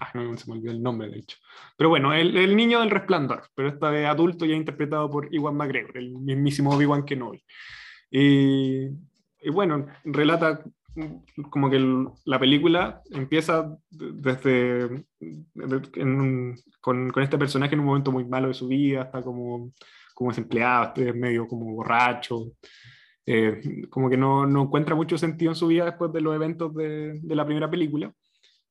Ah, 0.00 0.10
no 0.14 0.36
se 0.36 0.50
me 0.50 0.58
olvidó 0.58 0.72
el 0.72 0.82
nombre, 0.82 1.08
de 1.08 1.18
hecho. 1.18 1.36
Pero 1.76 1.90
bueno, 1.90 2.12
el, 2.12 2.36
el 2.36 2.56
niño 2.56 2.80
del 2.80 2.90
resplandor, 2.90 3.44
pero 3.54 3.68
esta 3.68 3.90
de 3.90 4.06
adulto 4.06 4.44
ya 4.44 4.54
interpretado 4.54 5.10
por 5.10 5.32
Iwan 5.32 5.56
McGregor, 5.56 5.96
el 5.98 6.10
mismísimo 6.10 6.70
Obi-Wan 6.70 7.04
Kenobi. 7.04 7.42
Y, 8.10 8.86
y 9.40 9.50
bueno, 9.50 9.86
relata 10.04 10.62
como 11.50 11.70
que 11.70 11.78
la 12.24 12.38
película 12.38 13.02
empieza 13.10 13.76
desde 13.90 15.04
con, 16.80 17.10
con, 17.10 17.22
este 17.22 17.38
personaje 17.38 17.74
en 17.74 17.80
un 17.80 17.86
momento 17.86 18.12
muy 18.12 18.24
malo 18.24 18.48
de 18.48 18.54
su 18.54 18.68
vida, 18.68 19.02
está 19.02 19.22
como, 19.22 19.72
como 20.14 20.30
desempleado, 20.30 20.92
es 20.96 21.14
medio 21.14 21.46
como 21.46 21.72
borracho, 21.74 22.52
eh, 23.26 23.86
como 23.90 24.10
que 24.10 24.16
no, 24.16 24.46
no, 24.46 24.62
encuentra 24.62 24.94
mucho 24.94 25.18
sentido 25.18 25.52
en 25.52 25.56
su 25.56 25.68
vida 25.68 25.84
después 25.84 26.12
de 26.12 26.20
los 26.20 26.34
eventos 26.34 26.74
de, 26.74 27.20
de 27.20 27.34
la 27.36 27.44
primera 27.44 27.70
película 27.70 28.12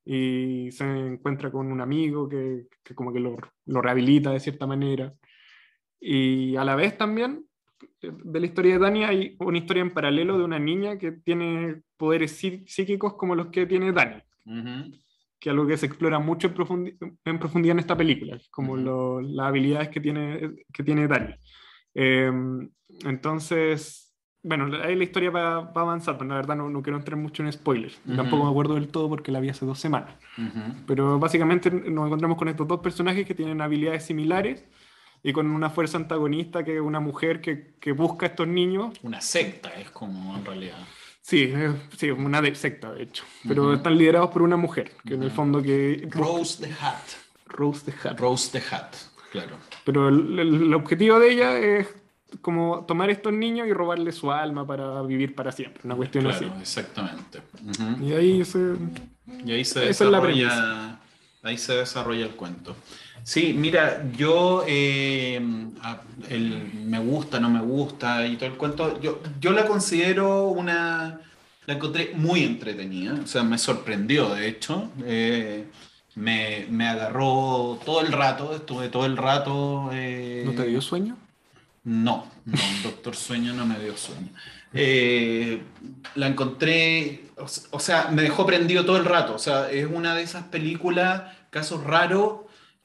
y 0.10 0.72
se 0.72 0.86
encuentra 0.86 1.52
con 1.52 1.70
un 1.70 1.82
amigo 1.82 2.30
que, 2.30 2.68
que 2.82 2.96
como 2.96 3.12
que 3.12 3.20
lo, 3.20 3.36
lo, 3.66 3.82
rehabilita 3.82 4.32
de 4.32 4.40
cierta 4.40 4.66
manera. 4.66 5.14
Y 6.00 6.56
a 6.56 6.64
la 6.64 6.78
vez 6.78 6.98
también, 6.98 7.46
eh, 8.02 8.12
de 8.24 8.40
la 8.40 8.46
historia 8.46 8.74
de 8.74 8.80
Dani, 8.80 9.04
hay 9.04 9.36
una 9.40 9.58
historia 9.58 9.82
en 9.82 9.94
paralelo 9.94 10.38
de 10.38 10.46
una 10.46 10.60
niña 10.60 10.98
que 10.98 11.12
tiene 11.12 11.82
poderes 11.98 12.32
psíquicos 12.32 13.16
como 13.16 13.36
los 13.36 13.48
que 13.48 13.66
tiene 13.66 13.92
Dani. 13.92 14.22
Que 15.40 15.50
es 15.50 15.52
algo 15.52 15.68
que 15.68 15.76
se 15.76 15.88
explora 15.88 16.20
mucho 16.20 16.54
en, 16.56 16.98
en 17.26 17.40
profundidad 17.40 17.74
en 17.74 17.80
esta 17.80 17.98
película, 17.98 18.40
como 18.50 18.78
las 19.20 19.48
habilidades 19.48 19.90
que 19.90 20.00
tiene, 20.00 20.56
que 20.72 20.84
tiene 20.84 21.10
Dani. 21.10 21.36
Eh, 21.94 22.32
entonces, 23.04 24.07
bueno, 24.44 24.70
ahí 24.84 24.96
la 24.96 25.04
historia 25.04 25.30
va, 25.30 25.62
va 25.62 25.82
avanzando, 25.82 26.24
la 26.26 26.36
verdad 26.36 26.56
no, 26.56 26.70
no, 26.70 26.82
quiero 26.82 26.98
entrar 26.98 27.18
mucho 27.18 27.44
en 27.44 27.52
spoilers, 27.52 28.00
tampoco 28.16 28.46
me 28.46 28.50
acuerdo 28.50 28.76
del 28.76 28.88
todo 28.88 29.10
porque 29.10 29.32
la 29.32 29.40
vi 29.40 29.50
hace 29.50 29.66
dos 29.66 29.80
semanas, 29.80 30.16
pero 30.86 31.20
básicamente 31.20 31.72
nos 31.72 32.06
encontramos 32.06 32.38
con 32.38 32.48
estos 32.48 32.68
dos 32.68 32.80
personajes 32.80 33.26
que 33.26 33.36
tienen 33.36 33.62
habilidades 33.62 34.06
similares 34.06 34.66
y 35.24 35.34
con 35.34 35.48
una 35.48 35.70
fuerza 35.70 35.98
antagonista 35.98 36.64
que 36.64 36.76
es 36.76 36.82
una 36.82 37.00
mujer 37.00 37.42
que, 37.42 37.76
que 37.80 37.92
busca 37.92 38.28
a 38.28 38.30
estos 38.30 38.48
niños. 38.48 38.98
Una 39.02 39.20
secta 39.20 39.70
es 39.70 39.90
como 39.90 40.38
en 40.38 40.46
realidad. 40.46 40.78
Sí, 41.22 41.52
sí, 41.98 42.12
una 42.12 42.42
secta 42.56 42.94
de 42.94 43.04
hecho, 43.04 43.26
pero 43.46 43.74
están 43.74 43.98
liderados 43.98 44.30
por 44.30 44.44
una 44.44 44.56
mujer, 44.56 44.94
que 45.06 45.16
en 45.16 45.24
el 45.24 45.32
fondo 45.32 45.62
que... 45.62 46.08
Rose 46.12 46.66
the 46.66 46.72
Hat. 46.72 47.04
Rose 47.48 47.92
the 47.92 48.08
Hat. 48.08 48.18
Rose 48.18 48.50
the 48.52 48.64
Hat, 48.74 48.96
claro. 49.32 49.58
Pero 49.84 50.08
el, 50.08 50.40
el 50.40 50.74
objetivo 50.74 51.20
de 51.20 51.32
ella 51.32 51.58
es 51.58 51.88
como 52.42 52.86
tomar 52.86 53.10
estos 53.10 53.34
niños 53.34 53.68
y 53.68 53.74
robarle 53.74 54.12
su 54.12 54.32
alma 54.32 54.66
para 54.66 55.02
vivir 55.02 55.34
para 55.36 55.52
siempre, 55.52 55.82
una 55.86 55.96
cuestión 55.96 56.26
claro, 56.26 56.38
así. 56.38 56.52
Exactamente. 56.60 57.42
Y 58.02 58.14
ahí 58.14 58.44
se, 58.44 58.76
y 59.46 59.52
ahí 59.52 59.66
se 59.66 59.80
desarrolla, 59.82 61.00
ahí 61.44 61.58
se 61.58 61.74
desarrolla 61.76 62.26
el 62.26 62.32
cuento. 62.32 62.76
Sí, 63.24 63.54
mira, 63.54 64.10
yo 64.16 64.64
eh, 64.68 65.42
el 66.30 66.72
me 66.86 67.00
gusta, 67.00 67.40
no 67.40 67.50
me 67.50 67.62
gusta 67.62 68.26
y 68.26 68.38
todo 68.38 68.50
el 68.50 68.56
cuento, 68.56 69.02
yo, 69.02 69.22
yo 69.42 69.52
la 69.52 69.68
considero 69.68 70.48
una, 70.48 71.20
la 71.66 71.74
encontré 71.74 72.12
muy 72.16 72.44
entretenida, 72.44 73.20
o 73.22 73.28
sea, 73.28 73.44
me 73.44 73.58
sorprendió 73.58 74.34
de 74.34 74.48
hecho, 74.48 74.90
eh, 75.04 75.66
me, 76.16 76.68
me, 76.70 76.88
agarró 76.88 77.80
todo 77.84 78.00
el 78.00 78.14
rato, 78.14 78.56
estuve 78.56 78.88
todo 78.88 79.06
el 79.06 79.18
rato... 79.18 79.90
Eh, 79.92 80.44
¿No 80.46 80.54
te 80.54 80.66
dio 80.66 80.82
sueño? 80.82 81.18
No, 81.88 82.30
no, 82.44 82.60
Doctor 82.84 83.16
Sueño 83.16 83.54
no 83.54 83.66
me 83.66 83.80
dio 83.80 83.96
sueño. 83.96 84.28
Eh, 84.74 85.62
la 86.16 86.28
encontré, 86.28 87.30
o, 87.72 87.80
sea, 87.80 88.10
me 88.12 88.24
dejó 88.24 88.46
prendido 88.46 88.84
todo 88.84 88.98
el 88.98 89.06
rato. 89.06 89.34
O 89.34 89.40
sea, 89.40 89.72
es 89.72 89.88
una 89.90 90.14
de 90.14 90.22
esas 90.22 90.44
películas, 90.44 91.34
casos 91.50 91.86
raros, 91.86 92.40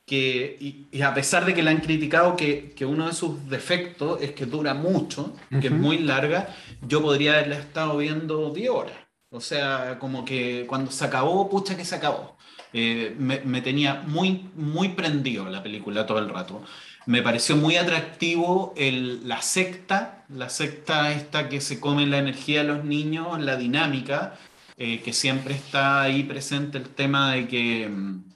que, 0.06 0.86
y, 0.92 1.02
a 1.02 1.12
pesar 1.14 1.44
de 1.44 1.52
que 1.52 1.64
la 1.64 1.72
han 1.72 1.80
criticado, 1.80 2.36
que, 2.36 2.74
que, 2.76 2.86
uno 2.86 3.08
de 3.08 3.12
sus 3.12 3.48
defectos 3.50 4.22
es 4.22 4.30
que 4.34 4.46
dura 4.46 4.72
mucho, 4.72 5.34
que 5.60 5.66
es 5.66 5.72
muy 5.72 5.98
larga, 5.98 6.54
yo 6.82 7.02
podría 7.02 7.32
haberla 7.32 7.58
estado 7.58 7.96
viendo 7.96 8.50
10 8.50 8.70
horas. 8.70 8.96
O 9.30 9.40
sea, 9.40 9.98
como 9.98 10.24
que 10.24 10.64
cuando 10.68 10.92
se 10.92 11.04
acabó, 11.04 11.50
pucha 11.50 11.76
que 11.76 11.84
se 11.84 11.96
acabó. 11.96 12.36
Eh, 12.72 13.16
me, 13.18 13.40
me, 13.40 13.62
tenía 13.62 14.02
muy, 14.06 14.48
muy 14.54 14.90
prendido 14.90 15.46
la 15.46 15.60
película 15.60 16.06
todo 16.06 16.20
el 16.20 16.28
rato 16.28 16.62
me 17.06 17.22
pareció 17.22 17.56
muy 17.56 17.76
atractivo 17.76 18.74
el, 18.76 19.26
la 19.28 19.42
secta, 19.42 20.24
la 20.28 20.48
secta 20.48 21.12
esta 21.12 21.48
que 21.48 21.60
se 21.60 21.80
come 21.80 22.06
la 22.06 22.18
energía 22.18 22.62
de 22.62 22.68
los 22.68 22.84
niños, 22.84 23.40
la 23.40 23.56
dinámica, 23.56 24.34
eh, 24.76 25.00
que 25.00 25.12
siempre 25.12 25.54
está 25.54 26.02
ahí 26.02 26.22
presente 26.22 26.78
el 26.78 26.88
tema 26.88 27.32
de 27.32 27.48
que 27.48 27.88
mm, 27.88 28.32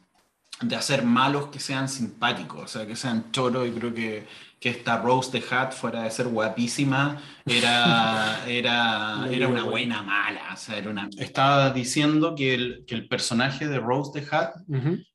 de 0.62 0.76
hacer 0.76 1.04
malos 1.04 1.48
que 1.48 1.60
sean 1.60 1.88
simpáticos, 1.88 2.62
o 2.62 2.68
sea, 2.68 2.86
que 2.86 2.96
sean 2.96 3.30
choros, 3.30 3.68
y 3.68 3.72
creo 3.72 3.92
que, 3.92 4.26
que 4.58 4.70
esta 4.70 4.98
Rose 4.98 5.30
the 5.30 5.54
Hat, 5.54 5.72
fuera 5.72 6.02
de 6.02 6.10
ser 6.10 6.28
guapísima, 6.28 7.20
era, 7.44 8.42
era, 8.48 9.28
era 9.30 9.48
una 9.48 9.64
buena 9.64 10.02
mala. 10.02 10.54
O 10.54 10.56
sea, 10.56 10.78
era 10.78 10.90
una... 10.90 11.08
Estaba 11.18 11.70
diciendo 11.70 12.34
que 12.34 12.54
el, 12.54 12.84
que 12.86 12.94
el 12.94 13.06
personaje 13.06 13.68
de 13.68 13.78
Rose 13.78 14.18
the 14.18 14.26
Hat 14.34 14.54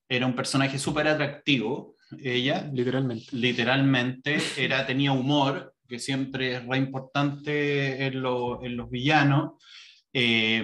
era 0.08 0.28
un 0.28 0.36
personaje 0.36 0.78
súper 0.78 1.08
atractivo, 1.08 1.96
ella. 2.24 2.70
Literalmente. 2.74 3.26
Literalmente, 3.36 4.38
era, 4.58 4.86
tenía 4.86 5.12
humor, 5.12 5.76
que 5.88 6.00
siempre 6.00 6.56
es 6.56 6.66
re 6.66 6.78
importante 6.78 8.06
en, 8.06 8.14
en 8.16 8.78
los 8.78 8.90
villanos. 8.90 9.54
Eh, 10.14 10.64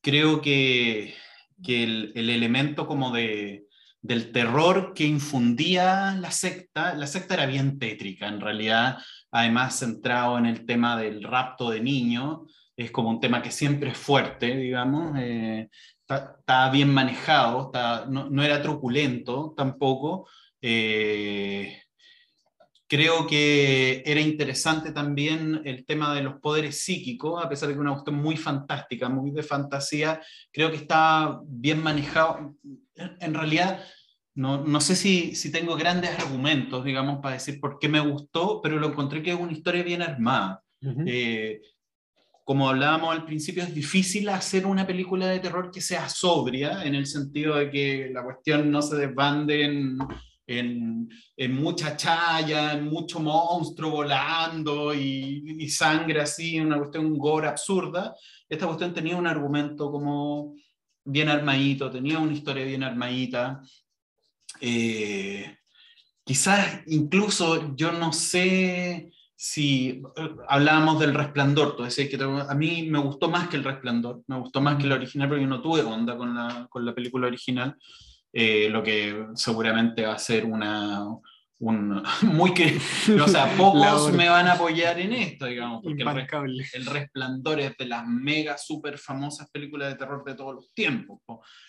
creo 0.00 0.40
que, 0.40 1.14
que 1.62 1.84
el, 1.84 2.12
el, 2.14 2.30
elemento 2.30 2.86
como 2.86 3.12
de, 3.12 3.66
del 4.02 4.32
terror 4.32 4.92
que 4.94 5.04
infundía 5.04 6.16
la 6.20 6.32
secta, 6.32 6.94
la 6.94 7.06
secta 7.06 7.34
era 7.34 7.46
bien 7.46 7.78
tétrica 7.78 8.26
en 8.26 8.40
realidad, 8.40 8.98
además 9.30 9.78
centrado 9.78 10.38
en 10.38 10.46
el 10.46 10.66
tema 10.66 11.00
del 11.00 11.22
rapto 11.22 11.70
de 11.70 11.80
niños, 11.80 12.40
es 12.76 12.90
como 12.90 13.10
un 13.10 13.20
tema 13.20 13.42
que 13.42 13.50
siempre 13.50 13.90
es 13.90 13.98
fuerte, 13.98 14.56
digamos. 14.56 15.16
Eh, 15.18 15.68
estaba 16.16 16.70
bien 16.70 16.92
manejado, 16.92 17.70
no, 18.08 18.42
era 18.42 18.62
truculento 18.62 19.54
tampoco. 19.56 20.28
Eh, 20.60 21.82
creo 22.86 23.26
que 23.26 24.02
era 24.04 24.20
interesante 24.20 24.92
también 24.92 25.62
el 25.64 25.86
tema 25.86 26.14
de 26.14 26.22
los 26.22 26.40
poderes 26.40 26.84
psíquicos, 26.84 27.42
a 27.42 27.48
pesar 27.48 27.68
de 27.68 27.74
que 27.74 27.80
una 27.80 27.92
cuestión 27.92 28.16
muy 28.16 28.36
fantástica, 28.36 29.08
muy 29.08 29.30
de 29.30 29.42
fantasía, 29.42 30.20
creo 30.52 30.70
que 30.70 30.76
está 30.76 31.40
bien 31.46 31.82
manejado. 31.82 32.54
En 32.94 33.34
realidad, 33.34 33.82
no, 34.34 34.64
no 34.64 34.80
sé 34.80 34.94
si, 34.94 35.34
si, 35.34 35.50
tengo 35.50 35.76
grandes 35.76 36.10
argumentos, 36.18 36.84
digamos, 36.84 37.20
para 37.20 37.34
decir 37.34 37.60
por 37.60 37.78
qué 37.78 37.88
me 37.88 38.00
gustó, 38.00 38.60
pero 38.62 38.78
lo 38.78 38.88
encontré 38.88 39.22
que 39.22 39.30
es 39.32 39.40
una 39.40 39.52
historia 39.52 39.82
bien 39.82 40.02
armada 40.02 40.62
como 42.44 42.68
hablábamos 42.68 43.14
al 43.14 43.24
principio, 43.24 43.62
es 43.62 43.74
difícil 43.74 44.28
hacer 44.28 44.66
una 44.66 44.86
película 44.86 45.26
de 45.26 45.38
terror 45.38 45.70
que 45.70 45.80
sea 45.80 46.08
sobria, 46.08 46.84
en 46.84 46.94
el 46.94 47.06
sentido 47.06 47.56
de 47.56 47.70
que 47.70 48.10
la 48.12 48.24
cuestión 48.24 48.70
no 48.70 48.82
se 48.82 48.96
desbande 48.96 49.64
en, 49.64 49.98
en, 50.46 51.08
en 51.36 51.54
mucha 51.54 51.96
chaya, 51.96 52.72
en 52.72 52.86
mucho 52.86 53.20
monstruo 53.20 53.90
volando 53.90 54.92
y, 54.94 55.68
sangre 55.68 56.20
así, 56.20 56.58
una 56.58 56.78
cuestión 56.78 57.16
gore 57.16 57.48
absurda. 57.48 58.14
Esta 58.48 58.66
cuestión 58.66 58.92
tenía 58.92 59.16
un 59.16 59.26
argumento 59.26 59.90
como 59.90 60.54
bien 61.04 61.28
armadito, 61.28 61.90
tenía 61.90 62.18
una 62.18 62.32
historia 62.32 62.64
bien 62.64 62.82
armadita. 62.82 63.62
Eh, 64.60 65.56
quizás 66.24 66.82
incluso 66.86 67.74
yo 67.74 67.92
no 67.92 68.12
sé 68.12 69.10
si 69.42 70.00
eh, 70.16 70.36
hablábamos 70.46 71.00
del 71.00 71.14
resplandor, 71.14 71.74
tú 71.74 71.82
decías 71.82 72.08
que 72.08 72.16
a 72.16 72.54
mí 72.54 72.86
me 72.88 73.00
gustó 73.00 73.28
más 73.28 73.48
que 73.48 73.56
el 73.56 73.64
resplandor, 73.64 74.22
me 74.28 74.38
gustó 74.38 74.60
más 74.60 74.76
que 74.76 74.84
el 74.84 74.92
original, 74.92 75.28
porque 75.28 75.42
yo 75.42 75.48
no 75.48 75.60
tuve 75.60 75.82
onda 75.82 76.16
con 76.16 76.32
la, 76.32 76.68
con 76.70 76.86
la 76.86 76.94
película 76.94 77.26
original, 77.26 77.76
eh, 78.32 78.68
lo 78.70 78.84
que 78.84 79.26
seguramente 79.34 80.06
va 80.06 80.14
a 80.14 80.18
ser 80.20 80.44
una, 80.44 81.04
un, 81.58 82.00
muy 82.22 82.54
que, 82.54 82.78
o 83.20 83.26
sea, 83.26 83.52
pocos 83.58 84.12
me 84.12 84.28
van 84.28 84.46
a 84.46 84.52
apoyar 84.52 85.00
en 85.00 85.12
esto, 85.12 85.46
digamos, 85.46 85.82
porque 85.82 86.04
el, 86.04 86.64
el, 86.74 86.86
Resplandor 86.86 87.58
es 87.58 87.76
de 87.76 87.86
las 87.86 88.06
mega 88.06 88.56
super 88.56 88.96
famosas 88.96 89.50
películas 89.50 89.88
de 89.88 89.98
terror 89.98 90.22
de 90.24 90.36
todos 90.36 90.54
los 90.54 90.72
tiempos, 90.72 91.18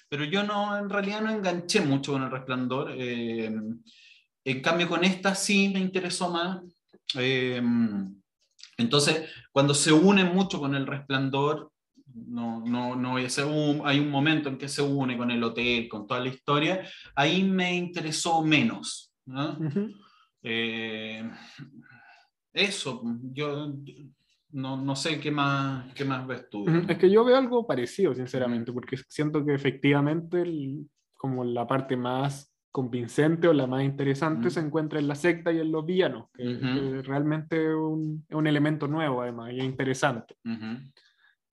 pero 0.07 0.23
yo 0.25 0.43
no, 0.43 0.77
en 0.77 0.91
realidad 0.91 1.21
no 1.21 1.31
enganché 1.31 1.81
mucho 1.81 2.11
con 2.11 2.21
el 2.21 2.29
Resplandor, 2.29 2.93
eh, 2.95 3.51
en 4.45 4.61
cambio 4.61 4.87
con 4.87 5.03
esta 5.03 5.33
sí 5.33 5.71
me 5.73 5.79
interesó 5.79 6.29
más, 6.29 6.59
Em, 7.15 8.15
entonces, 8.77 9.29
cuando 9.51 9.74
se 9.74 9.91
une 9.93 10.24
mucho 10.24 10.60
con 10.60 10.75
el 10.75 10.88
resplandor, 10.88 11.72
no, 12.13 12.63
no, 12.65 12.96
no 12.96 13.15
hay 13.15 14.00
un 14.00 14.10
momento 14.10 14.50
en 14.50 14.58
que 14.58 14.67
se 14.67 14.82
une 14.82 15.17
con 15.17 15.32
el 15.32 15.43
hotel, 15.43 15.88
con 15.88 16.05
toda 16.05 16.20
la 16.20 16.29
historia, 16.29 16.88
ahí 17.15 17.43
me 17.43 17.75
interesó 17.75 18.43
menos. 18.43 19.13
Eh, 20.43 21.24
eso, 22.51 23.01
yo 23.32 23.74
no, 24.51 24.77
no, 24.77 24.96
sé 24.96 25.20
qué 25.20 25.32
más, 25.32 25.91
qué 25.93 26.05
más 26.05 26.27
ves 26.27 26.50
tú. 26.50 26.65
Es 26.88 26.98
que 26.98 27.10
yo 27.10 27.25
veo 27.25 27.38
algo 27.38 27.65
parecido, 27.65 28.13
sinceramente, 28.13 28.72
porque 28.72 28.98
siento 29.08 29.43
que 29.43 29.53
efectivamente 29.53 30.43
como 31.15 31.43
la 31.43 31.65
parte 31.65 31.96
más 31.96 32.52
convincente 32.73 33.47
o 33.47 33.53
la 33.53 33.67
más 33.67 33.83
interesante 33.83 34.49
se 34.49 34.59
encuentra 34.59 34.97
en 34.97 35.07
la 35.07 35.13
secta 35.13 35.51
y 35.53 35.59
en 35.59 35.71
los 35.71 35.85
villanos, 35.85 36.29
que, 36.33 37.03
realmente 37.03 37.67
es 37.67 37.75
un, 37.75 38.25
un, 38.31 38.47
elemento 38.47 38.87
nuevo 38.87 39.21
además 39.21 39.53
y 39.53 39.59
es 39.59 39.65
interesante. 39.65 40.35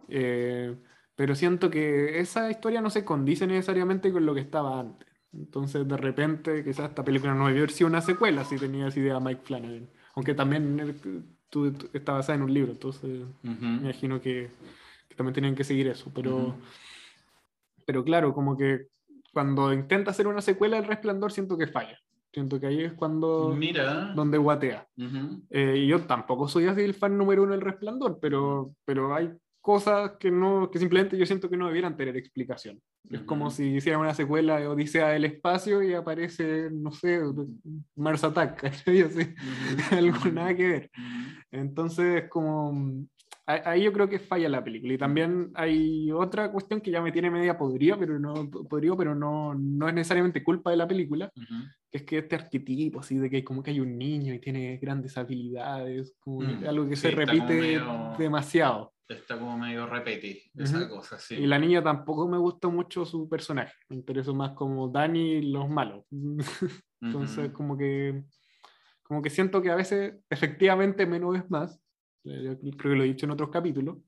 Eh, 0.08 0.74
pero 1.14 1.34
siento 1.34 1.68
que 1.68 2.18
esa 2.20 2.50
historia 2.50 2.80
no 2.80 2.88
se 2.88 3.04
condice 3.04 3.46
necesariamente 3.46 4.10
con 4.10 4.24
lo 4.24 4.34
que 4.34 4.40
estaba 4.40 4.80
antes. 4.80 5.06
Entonces, 5.34 5.86
de 5.86 5.96
repente, 5.98 6.64
quizás 6.64 6.88
esta 6.88 7.04
película 7.04 7.34
no 7.34 7.48
debió 7.48 7.64
haber 7.64 7.70
sido 7.70 7.88
una 7.88 8.00
secuela 8.00 8.42
si 8.46 8.56
tenía 8.56 8.88
esa 8.88 8.98
idea 8.98 9.20
Mike 9.20 9.42
Flanagan. 9.44 9.90
Aunque 10.14 10.32
también 10.32 10.80
eh, 10.80 11.22
tú, 11.50 11.70
está 11.92 12.14
basada 12.14 12.36
en 12.36 12.44
un 12.44 12.54
libro, 12.54 12.72
entonces 12.72 13.26
me 13.42 13.52
imagino 13.52 14.22
que, 14.22 14.48
también 15.14 15.34
tenían 15.34 15.54
que 15.54 15.64
seguir 15.64 15.86
eso. 15.86 16.10
Pero, 16.14 16.56
pero 17.84 18.02
claro, 18.02 18.32
como 18.32 18.56
que 18.56 18.86
cuando 19.32 19.72
intenta 19.72 20.10
hacer 20.10 20.26
una 20.26 20.40
secuela 20.40 20.76
del 20.76 20.86
Resplandor, 20.86 21.32
siento 21.32 21.56
que 21.56 21.66
falla. 21.66 21.98
Siento 22.32 22.60
que 22.60 22.66
ahí 22.66 22.82
es 22.84 22.92
cuando. 22.92 23.54
Mira. 23.56 24.12
Donde 24.14 24.38
guatea. 24.38 24.86
Eh, 25.50 25.74
y 25.78 25.86
yo 25.88 26.02
tampoco 26.02 26.46
soy 26.46 26.66
así 26.66 26.82
el 26.82 26.94
fan 26.94 27.18
número 27.18 27.42
uno 27.42 27.52
del 27.52 27.60
Resplandor, 27.60 28.18
pero, 28.20 28.74
pero 28.84 29.14
hay 29.14 29.30
cosas 29.60 30.12
que, 30.18 30.30
no, 30.30 30.70
que 30.70 30.78
simplemente 30.78 31.18
yo 31.18 31.26
siento 31.26 31.50
que 31.50 31.56
no 31.56 31.66
debieran 31.66 31.96
tener 31.96 32.16
explicación. 32.16 32.80
Es 33.08 33.22
como 33.22 33.50
si 33.50 33.74
hicieran 33.74 34.00
una 34.00 34.14
secuela 34.14 34.58
de 34.58 34.68
Odisea 34.68 35.08
del 35.08 35.24
Espacio 35.24 35.82
y 35.82 35.92
aparece, 35.94 36.70
no 36.70 36.92
sé, 36.92 37.20
Mars 37.96 38.24
Attack, 38.24 38.64
así, 38.86 39.02
algo 39.90 40.30
nada 40.32 40.54
que 40.54 40.68
ver. 40.68 40.90
Entonces, 41.50 42.28
como 42.28 43.06
ahí 43.52 43.82
yo 43.82 43.92
creo 43.92 44.08
que 44.08 44.18
falla 44.18 44.48
la 44.48 44.62
película. 44.62 44.92
Y 44.92 44.98
también 44.98 45.50
hay 45.54 46.10
otra 46.12 46.50
cuestión 46.50 46.80
que 46.80 46.90
ya 46.90 47.00
me 47.00 47.12
tiene 47.12 47.30
media 47.30 47.56
podrida, 47.56 47.98
pero 47.98 48.18
no, 48.18 48.50
podrido, 48.50 48.96
pero 48.96 49.14
no, 49.14 49.54
no 49.54 49.88
es 49.88 49.94
necesariamente 49.94 50.42
culpa 50.42 50.70
de 50.70 50.76
la 50.76 50.88
película, 50.88 51.32
que 51.90 51.98
es 51.98 52.02
que 52.04 52.18
este 52.18 52.36
arquetipo, 52.36 53.00
así 53.00 53.16
de 53.18 53.30
que 53.30 53.44
como 53.44 53.62
que 53.62 53.70
hay 53.70 53.80
un 53.80 53.96
niño 53.98 54.34
y 54.34 54.40
tiene 54.40 54.78
grandes 54.78 55.16
habilidades, 55.16 56.14
como 56.20 56.40
mm, 56.40 56.64
algo 56.66 56.88
que 56.88 56.96
se 56.96 57.10
repite 57.10 57.80
demasiado. 58.18 58.92
Está 59.08 59.36
como 59.36 59.58
medio 59.58 59.86
repeti 59.86 60.40
esa 60.56 60.88
cosa, 60.88 61.18
sí. 61.18 61.34
Y 61.34 61.46
la 61.46 61.58
niña 61.58 61.82
tampoco 61.82 62.28
me 62.28 62.38
gustó 62.38 62.70
mucho 62.70 63.04
su 63.04 63.28
personaje, 63.28 63.74
me 63.88 63.96
interesó 63.96 64.34
más 64.34 64.52
como 64.52 64.88
Dani 64.88 65.32
y 65.32 65.50
los 65.50 65.68
malos. 65.68 66.04
Entonces, 67.00 67.50
como 67.50 67.76
que 67.76 68.22
como 69.10 69.22
que 69.22 69.30
siento 69.30 69.60
que 69.60 69.72
a 69.72 69.74
veces 69.74 70.14
efectivamente 70.30 71.04
menos 71.04 71.36
es 71.36 71.50
más 71.50 71.82
creo 72.22 72.76
que 72.76 72.88
lo 72.96 73.04
he 73.04 73.08
dicho 73.08 73.26
en 73.26 73.32
otros 73.32 73.50
capítulos. 73.50 73.98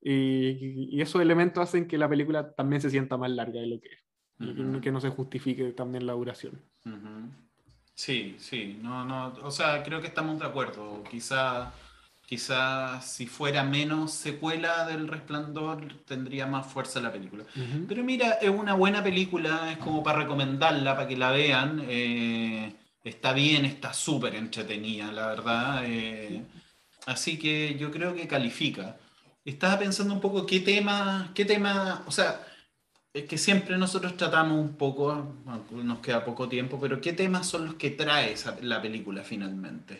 Y, 0.00 1.00
esos 1.00 1.22
elementos 1.22 1.62
hacen 1.62 1.86
que 1.86 1.98
la 1.98 2.08
película 2.08 2.52
también 2.52 2.82
se 2.82 2.90
sienta 2.90 3.16
más 3.16 3.30
larga 3.30 3.60
de 3.60 3.66
lo 3.66 3.80
que 3.80 3.88
es. 3.88 3.98
y 4.40 4.80
que 4.80 4.90
no 4.90 5.00
se 5.00 5.10
justifique 5.10 5.72
también 5.72 6.06
la 6.06 6.14
duración. 6.14 6.60
Sí, 7.94 8.34
sí, 8.38 8.78
no, 8.82 9.04
no, 9.04 9.32
o 9.42 9.50
sea, 9.50 9.82
creo 9.82 10.00
que 10.00 10.08
estamos 10.08 10.40
de 10.40 10.46
acuerdo. 10.46 11.04
Quizá, 11.08 11.72
quizá 12.26 13.00
si 13.00 13.26
fuera 13.26 13.62
menos 13.62 14.12
secuela 14.12 14.86
del 14.86 15.06
Resplandor 15.06 15.86
tendría 16.04 16.46
más 16.46 16.66
fuerza 16.66 17.00
la 17.00 17.12
película. 17.12 17.44
Pero 17.86 18.02
mira, 18.02 18.32
es 18.40 18.50
una 18.50 18.74
buena 18.74 19.04
película, 19.04 19.70
es 19.70 19.78
como 19.78 20.02
para 20.02 20.20
recomendarla, 20.20 20.96
para 20.96 21.06
que 21.06 21.16
la 21.16 21.30
vean. 21.30 21.84
Eh, 21.86 22.74
está 23.04 23.32
bien, 23.32 23.66
está 23.66 23.92
súper 23.92 24.34
entretenida, 24.34 25.12
la 25.12 25.26
verdad. 25.28 25.84
Eh, 25.86 26.42
Así 27.06 27.38
que 27.38 27.76
yo 27.78 27.90
creo 27.90 28.14
que 28.14 28.28
califica. 28.28 28.96
Estaba 29.44 29.78
pensando 29.78 30.14
un 30.14 30.20
poco 30.20 30.46
qué 30.46 30.60
tema, 30.60 31.32
qué 31.34 31.44
tema, 31.44 32.04
o 32.06 32.12
sea, 32.12 32.46
es 33.12 33.24
que 33.24 33.36
siempre 33.36 33.76
nosotros 33.76 34.16
tratamos 34.16 34.58
un 34.58 34.76
poco, 34.76 35.36
nos 35.70 35.98
queda 35.98 36.24
poco 36.24 36.48
tiempo, 36.48 36.78
pero 36.80 37.00
qué 37.00 37.12
temas 37.12 37.46
son 37.46 37.66
los 37.66 37.74
que 37.74 37.90
trae 37.90 38.34
la 38.62 38.80
película 38.80 39.22
finalmente. 39.22 39.98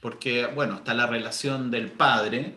Porque, 0.00 0.46
bueno, 0.46 0.76
está 0.76 0.94
la 0.94 1.06
relación 1.06 1.70
del 1.70 1.90
padre, 1.90 2.54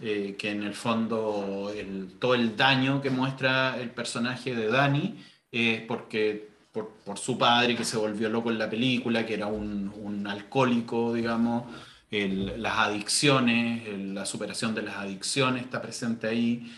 eh, 0.00 0.34
que 0.36 0.50
en 0.50 0.64
el 0.64 0.74
fondo 0.74 1.70
todo 2.18 2.34
el 2.34 2.56
daño 2.56 3.00
que 3.00 3.10
muestra 3.10 3.78
el 3.78 3.90
personaje 3.90 4.56
de 4.56 4.66
Dani 4.66 5.22
es 5.52 5.82
porque 5.82 6.50
por, 6.72 7.16
su 7.16 7.38
padre 7.38 7.76
que 7.76 7.84
se 7.84 7.98
volvió 7.98 8.28
loco 8.28 8.50
en 8.50 8.58
la 8.58 8.68
película, 8.68 9.24
que 9.24 9.34
era 9.34 9.46
un, 9.46 9.92
un 9.94 10.26
alcohólico, 10.26 11.12
digamos, 11.12 11.64
las 12.12 12.78
adicciones, 12.78 13.88
la 13.98 14.26
superación 14.26 14.74
de 14.74 14.82
las 14.82 14.96
adicciones 14.96 15.64
está 15.64 15.80
presente 15.80 16.26
ahí. 16.26 16.70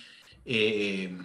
Eh, 0.45 1.17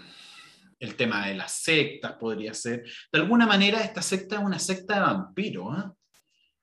el 0.79 0.95
tema 0.95 1.27
de 1.27 1.35
las 1.35 1.51
sectas 1.51 2.13
podría 2.13 2.53
ser. 2.53 2.85
De 3.11 3.19
alguna 3.19 3.45
manera, 3.45 3.81
esta 3.81 4.01
secta 4.01 4.37
es 4.37 4.41
una 4.41 4.57
secta 4.57 4.95
de 4.95 5.01
vampiros, 5.01 5.77
¿eh? 5.77 5.91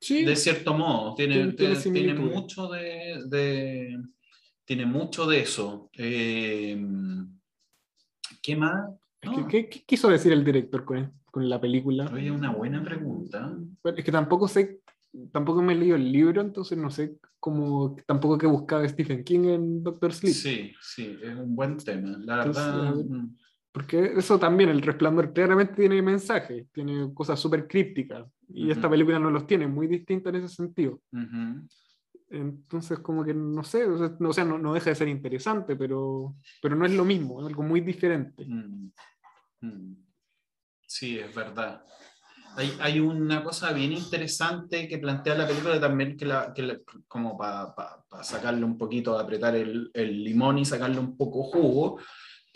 sí. 0.01 0.25
de 0.25 0.35
cierto 0.35 0.75
modo. 0.75 1.15
Tiene, 1.15 1.53
tiene, 1.53 2.15
mucho 2.15 2.69
de, 2.69 4.01
tiene 4.65 4.87
mucho 4.87 5.27
de 5.27 5.41
eso. 5.41 5.91
Eh, 5.93 6.83
¿Qué 8.43 8.57
más? 8.57 8.91
¿Qué, 9.49 9.69
quiso 9.69 10.09
decir 10.09 10.33
el 10.33 10.45
director 10.45 10.85
con, 10.85 11.13
con 11.31 11.49
la 11.49 11.61
película? 11.61 12.11
Oye, 12.13 12.31
una 12.31 12.51
buena 12.51 12.83
pregunta. 12.83 13.55
Es 13.85 14.05
que 14.05 14.13
tampoco 14.13 14.49
sé 14.49 14.81
tampoco 15.33 15.63
me 15.63 15.73
he 15.73 15.77
leído 15.77 15.97
el 15.97 16.11
libro, 16.11 16.41
entonces 16.41 16.77
no 16.77 16.91
sé 16.91 17.19
cómo, 17.39 17.97
tampoco 18.07 18.39
que 18.39 18.47
buscaba 18.47 18.89
Stephen 18.89 19.25
King 19.25 19.45
en 19.47 19.83
Doctor 19.83 20.13
Sleep. 20.13 20.35
Sí, 20.35 20.73
sí, 20.81 21.19
es 21.23 21.37
un 21.37 21.55
buen 21.55 21.77
tema, 21.77 22.19
la 22.19 22.37
verdad. 22.37 22.95
Mm. 22.95 23.37
Porque 23.73 24.13
eso 24.17 24.39
también, 24.39 24.71
el 24.71 24.81
resplandor 24.81 25.35
claramente 25.35 25.75
tiene 25.75 26.01
mensajes, 26.01 26.67
tiene 26.73 27.13
cosas 27.13 27.39
súper 27.39 27.69
crípticas, 27.69 28.27
y 28.49 28.71
esta 28.71 28.89
película 28.89 29.19
no 29.19 29.31
los 29.31 29.47
tiene, 29.47 29.67
muy 29.67 29.87
distinta 29.87 30.31
en 30.31 30.37
ese 30.37 30.49
sentido. 30.49 31.01
Entonces, 32.29 32.99
como 33.01 33.23
que 33.23 33.35
no 33.35 33.63
sé, 33.63 33.85
o 33.85 34.33
sea, 34.33 34.45
no, 34.45 34.59
no, 34.59 34.75
deja 34.75 34.91
de 34.91 34.97
ser 34.97 35.09
interesante, 35.09 35.77
pero, 35.77 36.37
pero 36.61 36.75
no 36.75 36.87
es 36.87 36.93
lo 36.93 37.05
mismo, 37.05 37.41
es 37.41 37.47
algo 37.47 37.63
muy 37.63 37.81
diferente. 37.81 38.45
Mm. 38.47 38.91
Mm. 39.61 39.97
Sí, 40.87 41.19
es 41.19 41.35
verdad. 41.35 41.85
Hay, 42.57 43.01
una 43.01 43.45
cosa 43.45 43.73
bien 43.73 43.93
interesante 43.93 44.89
que 44.89 44.97
plantea 44.99 45.35
la 45.35 45.47
película 45.47 45.79
también, 45.79 46.17
que, 46.17 46.25
la, 46.25 46.55
que 46.55 46.83
como 47.07 47.37
para 47.37 47.75
sacarle 48.23 48.65
un 48.65 48.79
poquito, 48.79 49.19
apretar 49.19 49.55
el, 49.55 49.91
limón 49.95 50.59
y 50.59 50.65
sacarle 50.65 50.99
un 50.99 51.17
poco 51.17 51.43
jugo, 51.43 52.01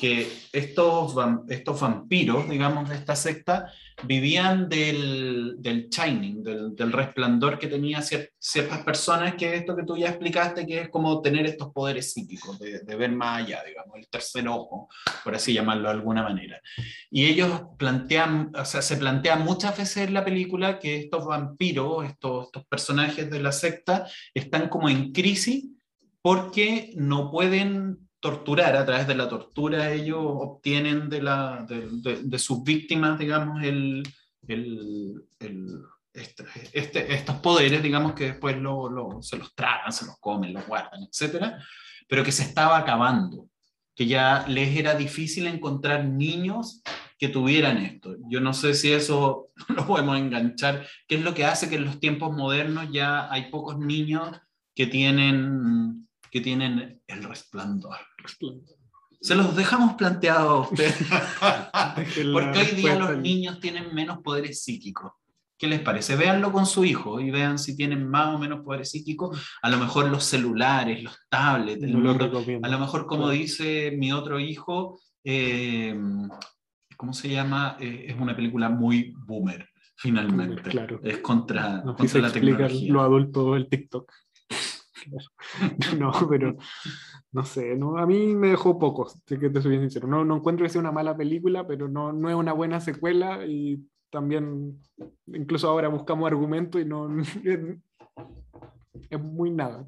que 0.00 0.32
estos, 0.50 1.14
estos 1.50 1.78
vampiros, 1.78 2.48
digamos, 2.48 2.88
de 2.88 2.94
esta 2.94 3.14
secta, 3.14 3.70
vivían 4.02 4.66
del, 4.66 5.56
del 5.58 5.90
shining, 5.90 6.42
del, 6.42 6.90
resplandor 6.90 7.58
que 7.58 7.66
tenían 7.66 8.02
ciertas 8.02 8.82
personas, 8.82 9.34
que 9.34 9.52
es 9.52 9.60
esto 9.60 9.76
que 9.76 9.82
tú 9.82 9.98
ya 9.98 10.08
explicaste, 10.08 10.66
que 10.66 10.80
es 10.80 10.88
como 10.88 11.20
tener 11.20 11.44
estos 11.44 11.70
poderes 11.74 12.14
psíquicos, 12.14 12.58
de, 12.58 12.80
de, 12.80 12.96
ver 12.96 13.12
más 13.12 13.42
allá, 13.42 13.62
digamos, 13.62 13.98
el 13.98 14.08
tercer 14.08 14.48
ojo, 14.48 14.88
por 15.22 15.34
así 15.34 15.52
llamarlo 15.52 15.90
de 15.90 15.96
alguna 15.96 16.22
manera. 16.22 16.62
Y 17.10 17.26
ellos 17.26 17.60
plantean, 17.76 18.52
o 18.54 18.64
sea, 18.64 18.80
se 18.80 18.96
plantea 18.96 19.36
muchas 19.36 19.76
veces 19.76 20.08
en 20.08 20.14
la 20.14 20.24
película 20.24 20.78
que 20.78 20.98
estos 20.98 21.26
vampiros, 21.26 22.06
estos, 22.06 22.46
estos 22.46 22.64
personajes 22.64 23.30
de 23.30 23.42
la 23.42 23.52
secta, 23.52 24.06
están 24.32 24.70
como 24.70 24.88
en 24.88 25.12
crisis 25.12 25.66
porque 26.22 26.94
no 26.96 27.30
pueden 27.30 28.09
torturar, 28.20 28.76
a 28.76 28.84
través 28.84 29.06
de 29.06 29.14
la 29.14 29.28
tortura 29.28 29.92
ellos 29.92 30.20
obtienen 30.20 31.08
de, 31.08 31.22
la, 31.22 31.66
de, 31.66 32.22
de, 32.22 32.38
sus 32.38 32.62
víctimas, 32.62 33.18
digamos, 33.18 33.62
el, 33.64 34.02
el, 34.46 35.24
el 35.38 35.82
este, 36.12 36.44
este, 36.72 37.14
estos 37.14 37.36
poderes, 37.36 37.82
digamos, 37.82 38.12
que 38.12 38.26
después 38.26 38.56
lo, 38.58 38.90
lo, 38.90 39.22
se 39.22 39.38
los 39.38 39.54
tragan, 39.54 39.92
se 39.92 40.06
los 40.06 40.18
comen, 40.18 40.52
los 40.52 40.66
guardan, 40.66 41.02
etc. 41.02 41.54
Pero 42.06 42.22
que 42.22 42.32
se 42.32 42.42
estaba 42.42 42.76
acabando, 42.78 43.48
que 43.94 44.06
ya 44.06 44.44
les 44.48 44.76
era 44.76 44.94
difícil 44.94 45.46
encontrar 45.46 46.04
niños 46.04 46.82
que 47.18 47.28
tuvieran 47.28 47.78
esto. 47.78 48.16
Yo 48.28 48.40
no 48.40 48.52
sé 48.52 48.74
si 48.74 48.92
eso 48.92 49.50
lo 49.68 49.86
podemos 49.86 50.18
enganchar, 50.18 50.86
qué 51.06 51.16
es 51.16 51.22
lo 51.22 51.34
que 51.34 51.44
hace 51.44 51.68
que 51.68 51.76
en 51.76 51.84
los 51.84 52.00
tiempos 52.00 52.36
modernos 52.36 52.88
ya 52.92 53.30
hay 53.32 53.50
pocos 53.50 53.78
niños 53.78 54.30
que 54.74 54.86
tienen 54.86 56.08
que 56.30 56.40
tienen 56.40 57.02
el 57.06 57.22
resplandor. 57.24 57.96
Se 59.20 59.34
los 59.34 59.54
dejamos 59.54 59.94
planteados 59.94 60.50
a 60.50 60.70
ustedes. 60.70 60.94
Porque 62.32 62.58
hoy 62.58 62.76
día 62.76 62.98
los 62.98 63.18
niños 63.18 63.60
tienen 63.60 63.94
menos 63.94 64.18
poderes 64.22 64.62
psíquicos. 64.62 65.12
¿Qué 65.58 65.66
les 65.66 65.80
parece? 65.80 66.16
Véanlo 66.16 66.52
con 66.52 66.64
su 66.64 66.86
hijo 66.86 67.20
y 67.20 67.30
vean 67.30 67.58
si 67.58 67.76
tienen 67.76 68.08
más 68.08 68.34
o 68.34 68.38
menos 68.38 68.64
poderes 68.64 68.90
psíquicos. 68.92 69.38
A 69.60 69.68
lo 69.68 69.76
mejor 69.76 70.08
los 70.08 70.24
celulares, 70.24 71.02
los 71.02 71.18
tablets, 71.28 71.82
no 71.82 72.00
lo 72.00 72.12
a 72.62 72.68
lo 72.68 72.78
mejor 72.78 73.06
como 73.06 73.28
dice 73.28 73.92
mi 73.94 74.10
otro 74.10 74.40
hijo, 74.40 74.98
eh, 75.22 75.94
¿cómo 76.96 77.12
se 77.12 77.28
llama? 77.28 77.76
Eh, 77.78 78.06
es 78.08 78.16
una 78.18 78.34
película 78.34 78.70
muy 78.70 79.12
boomer, 79.26 79.68
finalmente. 79.96 80.70
Claro. 80.70 80.98
Es 81.02 81.18
contra, 81.18 81.82
contra 81.82 82.20
la 82.22 82.32
tecnología. 82.32 82.90
Lo 82.90 83.02
adulto, 83.02 83.54
el 83.54 83.68
TikTok. 83.68 84.10
no, 85.98 86.12
pero 86.28 86.56
no 87.32 87.44
sé, 87.44 87.76
no, 87.76 87.96
a 87.96 88.06
mí 88.06 88.34
me 88.34 88.48
dejó 88.48 88.78
poco, 88.78 89.12
que 89.26 89.50
te 89.50 89.62
soy 89.62 89.70
bien 89.72 89.82
sincero. 89.82 90.08
No, 90.08 90.24
no 90.24 90.36
encuentro 90.36 90.64
que 90.64 90.70
sea 90.70 90.80
una 90.80 90.92
mala 90.92 91.16
película, 91.16 91.66
pero 91.66 91.88
no, 91.88 92.12
no 92.12 92.28
es 92.28 92.34
una 92.34 92.52
buena 92.52 92.80
secuela 92.80 93.44
y 93.46 93.80
también, 94.10 94.78
incluso 95.26 95.68
ahora 95.68 95.88
buscamos 95.88 96.26
argumentos 96.26 96.80
y 96.80 96.84
no. 96.84 97.08
Es, 99.08 99.20
muy 99.20 99.50
nada. 99.50 99.84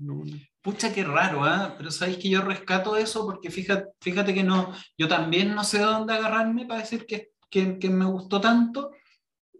Pucha, 0.63 0.93
qué 0.93 1.05
raro, 1.05 1.47
¿eh? 1.47 1.75
Pero 1.77 1.91
sabéis 1.91 2.19
que 2.19 2.29
yo 2.29 2.41
rescato 2.41 2.97
eso 2.97 3.25
porque 3.27 3.51
fíjate, 3.51 3.91
fíjate 4.01 4.35
que 4.35 4.43
no, 4.43 4.73
yo 4.97 5.07
también 5.07 5.55
no 5.55 5.63
sé 5.65 5.79
dónde 5.79 6.15
agarrarme 6.15 6.67
para 6.67 6.81
decir 6.81 7.05
que, 7.07 7.31
que, 7.51 7.79
que 7.79 7.89
me 7.89 8.05
gustó 8.05 8.41
tanto, 8.41 8.91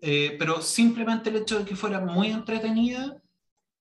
eh, 0.01 0.35
pero 0.37 0.61
simplemente 0.63 1.31
el 1.31 1.37
hecho 1.37 1.61
de 1.61 1.65
que 1.65 1.77
fuera 1.77 2.01
muy 2.01 2.29
entretenida 2.29 3.22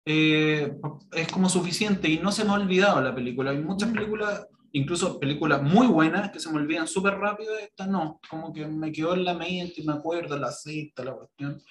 eh, 0.06 0.74
es 1.12 1.28
como 1.28 1.50
suficiente 1.50 2.10
y 2.10 2.18
no 2.20 2.32
se 2.32 2.44
me 2.44 2.52
ha 2.52 2.56
olvidado 2.56 3.02
la 3.02 3.14
película. 3.14 3.52
Hay 3.52 3.60
muchas 3.60 3.90
mm. 3.90 3.94
películas, 3.94 4.48
incluso 4.72 5.20
películas 5.20 5.62
muy 5.62 5.88
buenas, 5.88 6.32
que 6.32 6.40
se 6.40 6.52
me 6.52 6.58
olvidan 6.58 6.88
súper 6.88 7.16
rápido, 7.16 7.58
esta 7.58 7.86
no, 7.88 8.20
como 8.30 8.52
que 8.52 8.66
me 8.66 8.92
quedó 8.92 9.14
en 9.14 9.26
la 9.26 9.34
mente 9.34 9.76
y 9.78 9.86
me 9.86 9.94
acuerdo 9.94 10.38
la 10.38 10.52
cita, 10.52 11.04
la 11.04 11.14
cuestión. 11.14 11.62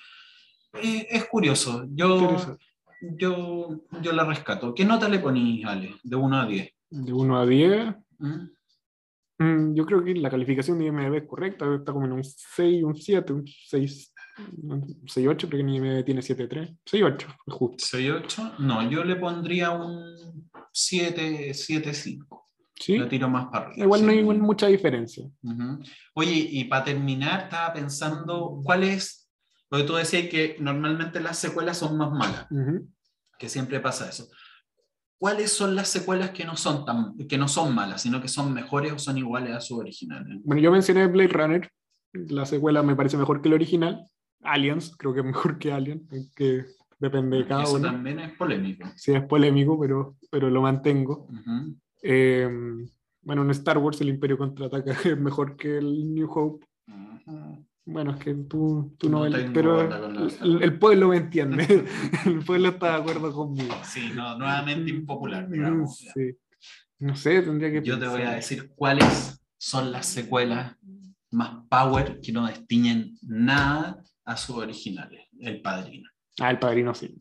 Eh, 0.75 1.07
es 1.11 1.25
curioso, 1.27 1.85
yo, 1.91 2.37
yo, 3.01 3.81
yo 4.01 4.13
la 4.13 4.25
rescato. 4.25 4.75
¿Qué 4.75 4.85
nota 4.85 5.09
le 5.09 5.19
ponís, 5.19 5.65
Ale, 5.67 5.97
de 6.03 6.17
1 6.17 6.41
a 6.41 6.47
10? 6.47 6.73
De 6.91 7.13
1 7.13 7.41
a 7.41 7.47
10. 7.47 7.95
¿Mm? 8.19 8.61
Mm, 9.41 9.75
yo 9.75 9.87
creo 9.87 10.05
que 10.05 10.15
la 10.15 10.31
calificación 10.31 10.79
de 10.79 10.85
IMDb 10.85 11.15
es 11.15 11.27
correcta, 11.27 11.75
está 11.75 11.93
como 11.93 12.05
en 12.05 12.13
un 12.13 12.23
6, 12.23 12.85
un 12.85 12.95
7, 12.95 13.33
un 13.33 13.45
6, 13.47 14.13
6-8, 14.37 15.41
porque 15.41 15.63
ni 15.63 15.81
me 15.81 16.03
tiene 16.03 16.21
7-3. 16.21 16.79
6-8, 16.85 17.37
justo. 17.47 17.97
6-8, 17.97 18.59
no, 18.59 18.89
yo 18.91 19.05
le 19.05 19.17
pondría 19.17 19.71
un 19.71 20.17
7-5. 20.73 22.27
¿Sí? 22.75 22.97
Lo 22.97 23.09
tiro 23.09 23.29
más 23.29 23.49
para 23.49 23.67
arriba. 23.67 23.85
Igual 23.85 24.07
no 24.07 24.13
hay 24.13 24.25
mucha 24.25 24.67
diferencia. 24.69 25.29
Oye, 26.15 26.49
y 26.51 26.65
para 26.65 26.85
terminar, 26.85 27.43
estaba 27.43 27.75
pensando, 27.75 28.61
¿cuál 28.65 28.85
es? 28.85 29.29
Porque 29.69 29.85
tú 29.85 29.95
decías 29.95 30.29
que 30.29 30.57
normalmente 30.59 31.21
las 31.21 31.39
secuelas 31.39 31.77
son 31.77 31.99
más 31.99 32.11
malas, 32.11 32.47
que 33.39 33.49
siempre 33.49 33.81
pasa 33.81 34.09
eso. 34.09 34.29
¿Cuáles 35.19 35.53
son 35.53 35.77
las 35.77 35.89
secuelas 35.89 36.31
que 36.31 36.47
no 36.47 36.57
son 36.57 36.87
tan, 36.87 37.19
que 37.29 37.37
no 37.37 37.47
son 37.47 37.75
malas, 37.75 38.01
sino 38.01 38.23
que 38.23 38.29
son 38.29 38.55
mejores 38.55 38.95
o 38.95 38.99
son 38.99 39.19
iguales 39.19 39.53
a 39.55 39.61
su 39.61 39.77
original? 39.77 40.25
Bueno, 40.43 40.63
yo 40.63 40.73
mencioné 40.73 41.07
Blade 41.07 41.29
Runner, 41.29 41.71
la 42.15 42.47
secuela 42.47 42.83
me 42.83 42.97
parece 42.97 43.19
mejor 43.19 43.43
que 43.43 43.49
el 43.49 43.55
original. 43.55 44.07
Aliens, 44.43 44.97
creo 44.97 45.13
que 45.13 45.21
es 45.21 45.27
mejor 45.27 45.59
que 45.59 45.73
Alien, 45.73 46.07
que 46.35 46.67
depende 46.99 47.39
de 47.39 47.47
cada 47.47 47.65
Eso 47.65 47.77
uno. 47.77 47.91
también 47.91 48.21
es 48.21 48.33
polémico. 48.37 48.89
Sí, 48.97 49.13
es 49.13 49.23
polémico, 49.23 49.79
pero, 49.79 50.17
pero 50.31 50.51
lo 50.51 50.63
mantengo. 50.63 51.29
Em, 52.03 52.89
bueno, 53.23 53.43
en 53.43 53.51
Star 53.51 53.79
Wars 53.79 54.01
el 54.01 54.09
Imperio 54.09 54.39
contraataca 54.39 54.93
es 55.05 55.19
mejor 55.19 55.57
que 55.57 55.79
el 55.79 56.15
New 56.15 56.31
Hope. 56.31 56.67
Bueno, 57.85 58.13
es 58.13 58.19
que 58.19 58.35
tú, 58.35 58.95
tú 58.99 59.09
no, 59.09 59.25
pero 59.53 59.81
el, 60.43 60.79
pueblo 60.79 61.09
me 61.09 61.17
entiende. 61.17 61.87
el 62.27 62.45
pueblo 62.45 62.69
está 62.69 62.91
de 62.91 63.03
acuerdo 63.03 63.33
conmigo. 63.33 63.75
Sí, 63.83 64.13
no, 64.15 64.39
nuevamente 64.39 64.91
impopular, 64.91 65.49
digamos. 65.49 65.97
Sí. 65.97 66.37
No 66.99 67.17
sé, 67.17 67.43
tendría 67.43 67.73
que. 67.73 67.83
Yo 67.83 67.99
te 67.99 68.07
voy 68.07 68.23
a 68.23 68.33
decir 68.33 68.71
cuáles 68.77 69.43
son 69.59 69.91
las 69.91 70.07
secuelas 70.07 70.77
más 71.33 71.65
power 71.69 72.21
que 72.21 72.33
no 72.33 72.47
destiñen 72.47 73.17
nada 73.23 74.03
a 74.31 74.37
sus 74.37 74.57
originales, 74.57 75.27
El 75.41 75.61
Padrino. 75.61 76.09
Ah, 76.39 76.51
El 76.51 76.59
Padrino 76.59 76.95
sí. 76.95 77.15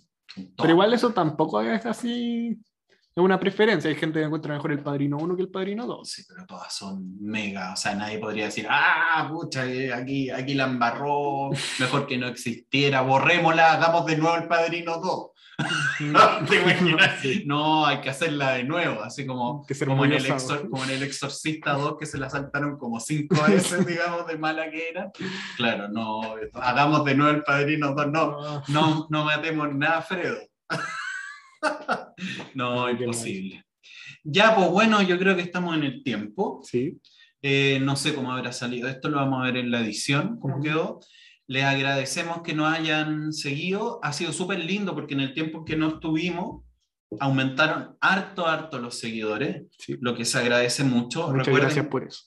Pero 0.55 0.69
igual 0.69 0.93
eso 0.93 1.11
tampoco 1.11 1.59
es 1.61 1.85
así, 1.87 2.49
es 2.49 3.23
una 3.23 3.39
preferencia. 3.39 3.89
Hay 3.89 3.95
gente 3.95 4.19
que 4.19 4.25
encuentra 4.25 4.53
mejor 4.53 4.71
El 4.71 4.83
Padrino 4.83 5.17
1 5.17 5.35
que 5.35 5.41
El 5.41 5.49
Padrino 5.49 5.87
2. 5.87 6.07
Sí, 6.07 6.23
pero 6.27 6.45
todas 6.45 6.71
son 6.71 7.17
mega, 7.19 7.73
o 7.73 7.75
sea, 7.75 7.95
nadie 7.95 8.19
podría 8.19 8.45
decir, 8.45 8.67
ah, 8.69 9.27
pucha, 9.31 9.65
eh, 9.65 9.91
aquí, 9.91 10.29
aquí 10.29 10.53
la 10.53 10.65
embarró, 10.65 11.49
mejor 11.79 12.05
que 12.05 12.19
no 12.19 12.27
existiera, 12.27 13.01
borrémosla, 13.01 13.73
hagamos 13.73 14.05
de 14.05 14.17
nuevo 14.17 14.37
El 14.37 14.47
Padrino 14.47 14.99
2. 14.99 15.31
no, 17.45 17.85
hay 17.85 18.01
que 18.01 18.09
hacerla 18.09 18.53
de 18.53 18.63
nuevo, 18.63 19.01
así 19.01 19.25
como, 19.25 19.65
como, 19.85 20.05
en 20.05 20.13
el 20.13 20.25
como, 20.69 20.83
en 20.83 20.89
el 20.91 21.03
Exorcista 21.03 21.73
2 21.73 21.97
que 21.99 22.05
se 22.05 22.17
la 22.17 22.29
saltaron 22.29 22.77
como 22.77 22.99
cinco 22.99 23.35
veces, 23.47 23.85
digamos, 23.85 24.27
de 24.27 24.37
mala 24.37 24.69
que 24.69 24.89
era. 24.89 25.11
Claro, 25.57 25.89
no, 25.89 26.35
hagamos 26.53 27.05
de 27.05 27.15
nuevo 27.15 27.35
el 27.35 27.43
Padrino 27.43 27.93
2, 27.93 28.07
no, 28.07 28.63
no, 28.67 29.07
no 29.09 29.25
matemos 29.25 29.73
nada, 29.75 30.01
Fredo. 30.01 30.37
no, 32.53 32.89
imposible. 32.89 33.63
Ya, 34.23 34.55
pues 34.55 34.69
bueno, 34.69 35.01
yo 35.01 35.17
creo 35.17 35.35
que 35.35 35.41
estamos 35.41 35.75
en 35.75 35.83
el 35.83 36.03
tiempo. 36.03 36.61
Sí. 36.63 36.99
Eh, 37.41 37.79
no 37.81 37.95
sé 37.95 38.13
cómo 38.13 38.31
habrá 38.31 38.51
salido. 38.51 38.89
Esto 38.89 39.09
lo 39.09 39.17
vamos 39.17 39.41
a 39.41 39.45
ver 39.45 39.57
en 39.57 39.71
la 39.71 39.79
edición, 39.79 40.37
cómo 40.39 40.61
quedó. 40.61 40.99
Les 41.49 41.63
agradecemos 41.63 42.43
que 42.43 42.53
nos 42.53 42.71
hayan 42.71 43.33
seguido. 43.33 43.99
Ha 44.03 44.13
sido 44.13 44.31
súper 44.31 44.59
lindo 44.59 44.93
porque 44.93 45.15
en 45.15 45.21
el 45.21 45.33
tiempo 45.33 45.65
que 45.65 45.75
no 45.75 45.87
estuvimos, 45.87 46.63
aumentaron 47.19 47.97
harto, 48.01 48.45
harto 48.45 48.77
los 48.77 48.99
seguidores, 48.99 49.63
lo 49.99 50.13
que 50.13 50.25
se 50.25 50.37
agradece 50.37 50.83
mucho. 50.83 51.21
Muchas 51.21 51.47
recuerden, 51.47 51.61
gracias 51.61 51.87
por 51.87 52.03
eso. 52.03 52.25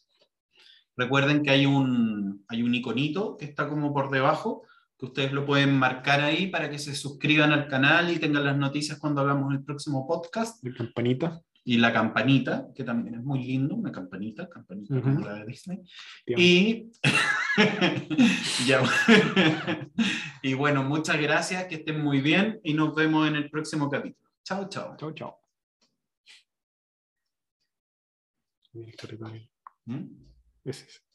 Recuerden 0.96 1.44
que 1.44 1.50
hay 1.50 1.66
un, 1.66 2.44
hay 2.48 2.64
un 2.64 2.74
iconito 2.74 3.36
que 3.36 3.44
está 3.44 3.68
como 3.68 3.94
por 3.94 4.10
debajo, 4.10 4.64
que 4.98 5.06
ustedes 5.06 5.32
lo 5.32 5.46
pueden 5.46 5.78
marcar 5.78 6.20
ahí 6.20 6.48
para 6.48 6.68
que 6.68 6.80
se 6.80 6.96
suscriban 6.96 7.52
al 7.52 7.68
canal 7.68 8.10
y 8.10 8.18
tengan 8.18 8.44
las 8.44 8.56
noticias 8.56 8.98
cuando 8.98 9.20
hagamos 9.20 9.54
el 9.54 9.62
próximo 9.62 10.04
podcast. 10.04 10.64
La 10.64 10.74
campanita 10.74 11.40
y 11.64 11.78
la 11.78 11.92
campanita, 11.92 12.68
que 12.74 12.82
también 12.84 13.14
es 13.16 13.22
muy 13.22 13.44
lindo, 13.44 13.74
una 13.74 13.92
campanita, 13.92 14.48
campanita 14.48 15.00
como 15.00 15.20
la 15.20 15.34
de 15.34 15.46
Disney. 15.46 15.80
Y, 16.26 16.90
y 20.42 20.54
bueno, 20.54 20.82
muchas 20.82 21.20
gracias, 21.20 21.66
que 21.66 21.76
estén 21.76 22.02
muy 22.02 22.20
bien 22.20 22.60
y 22.64 22.74
nos 22.74 22.94
vemos 22.94 23.28
en 23.28 23.36
el 23.36 23.48
próximo 23.50 23.88
capítulo. 23.88 24.30
Chao, 24.42 24.68
chao. 24.68 24.96
Chao, 24.96 25.12
chao. 25.12 25.38
¿Mm? 29.84 30.06
Ese 30.64 30.86
es. 30.86 31.11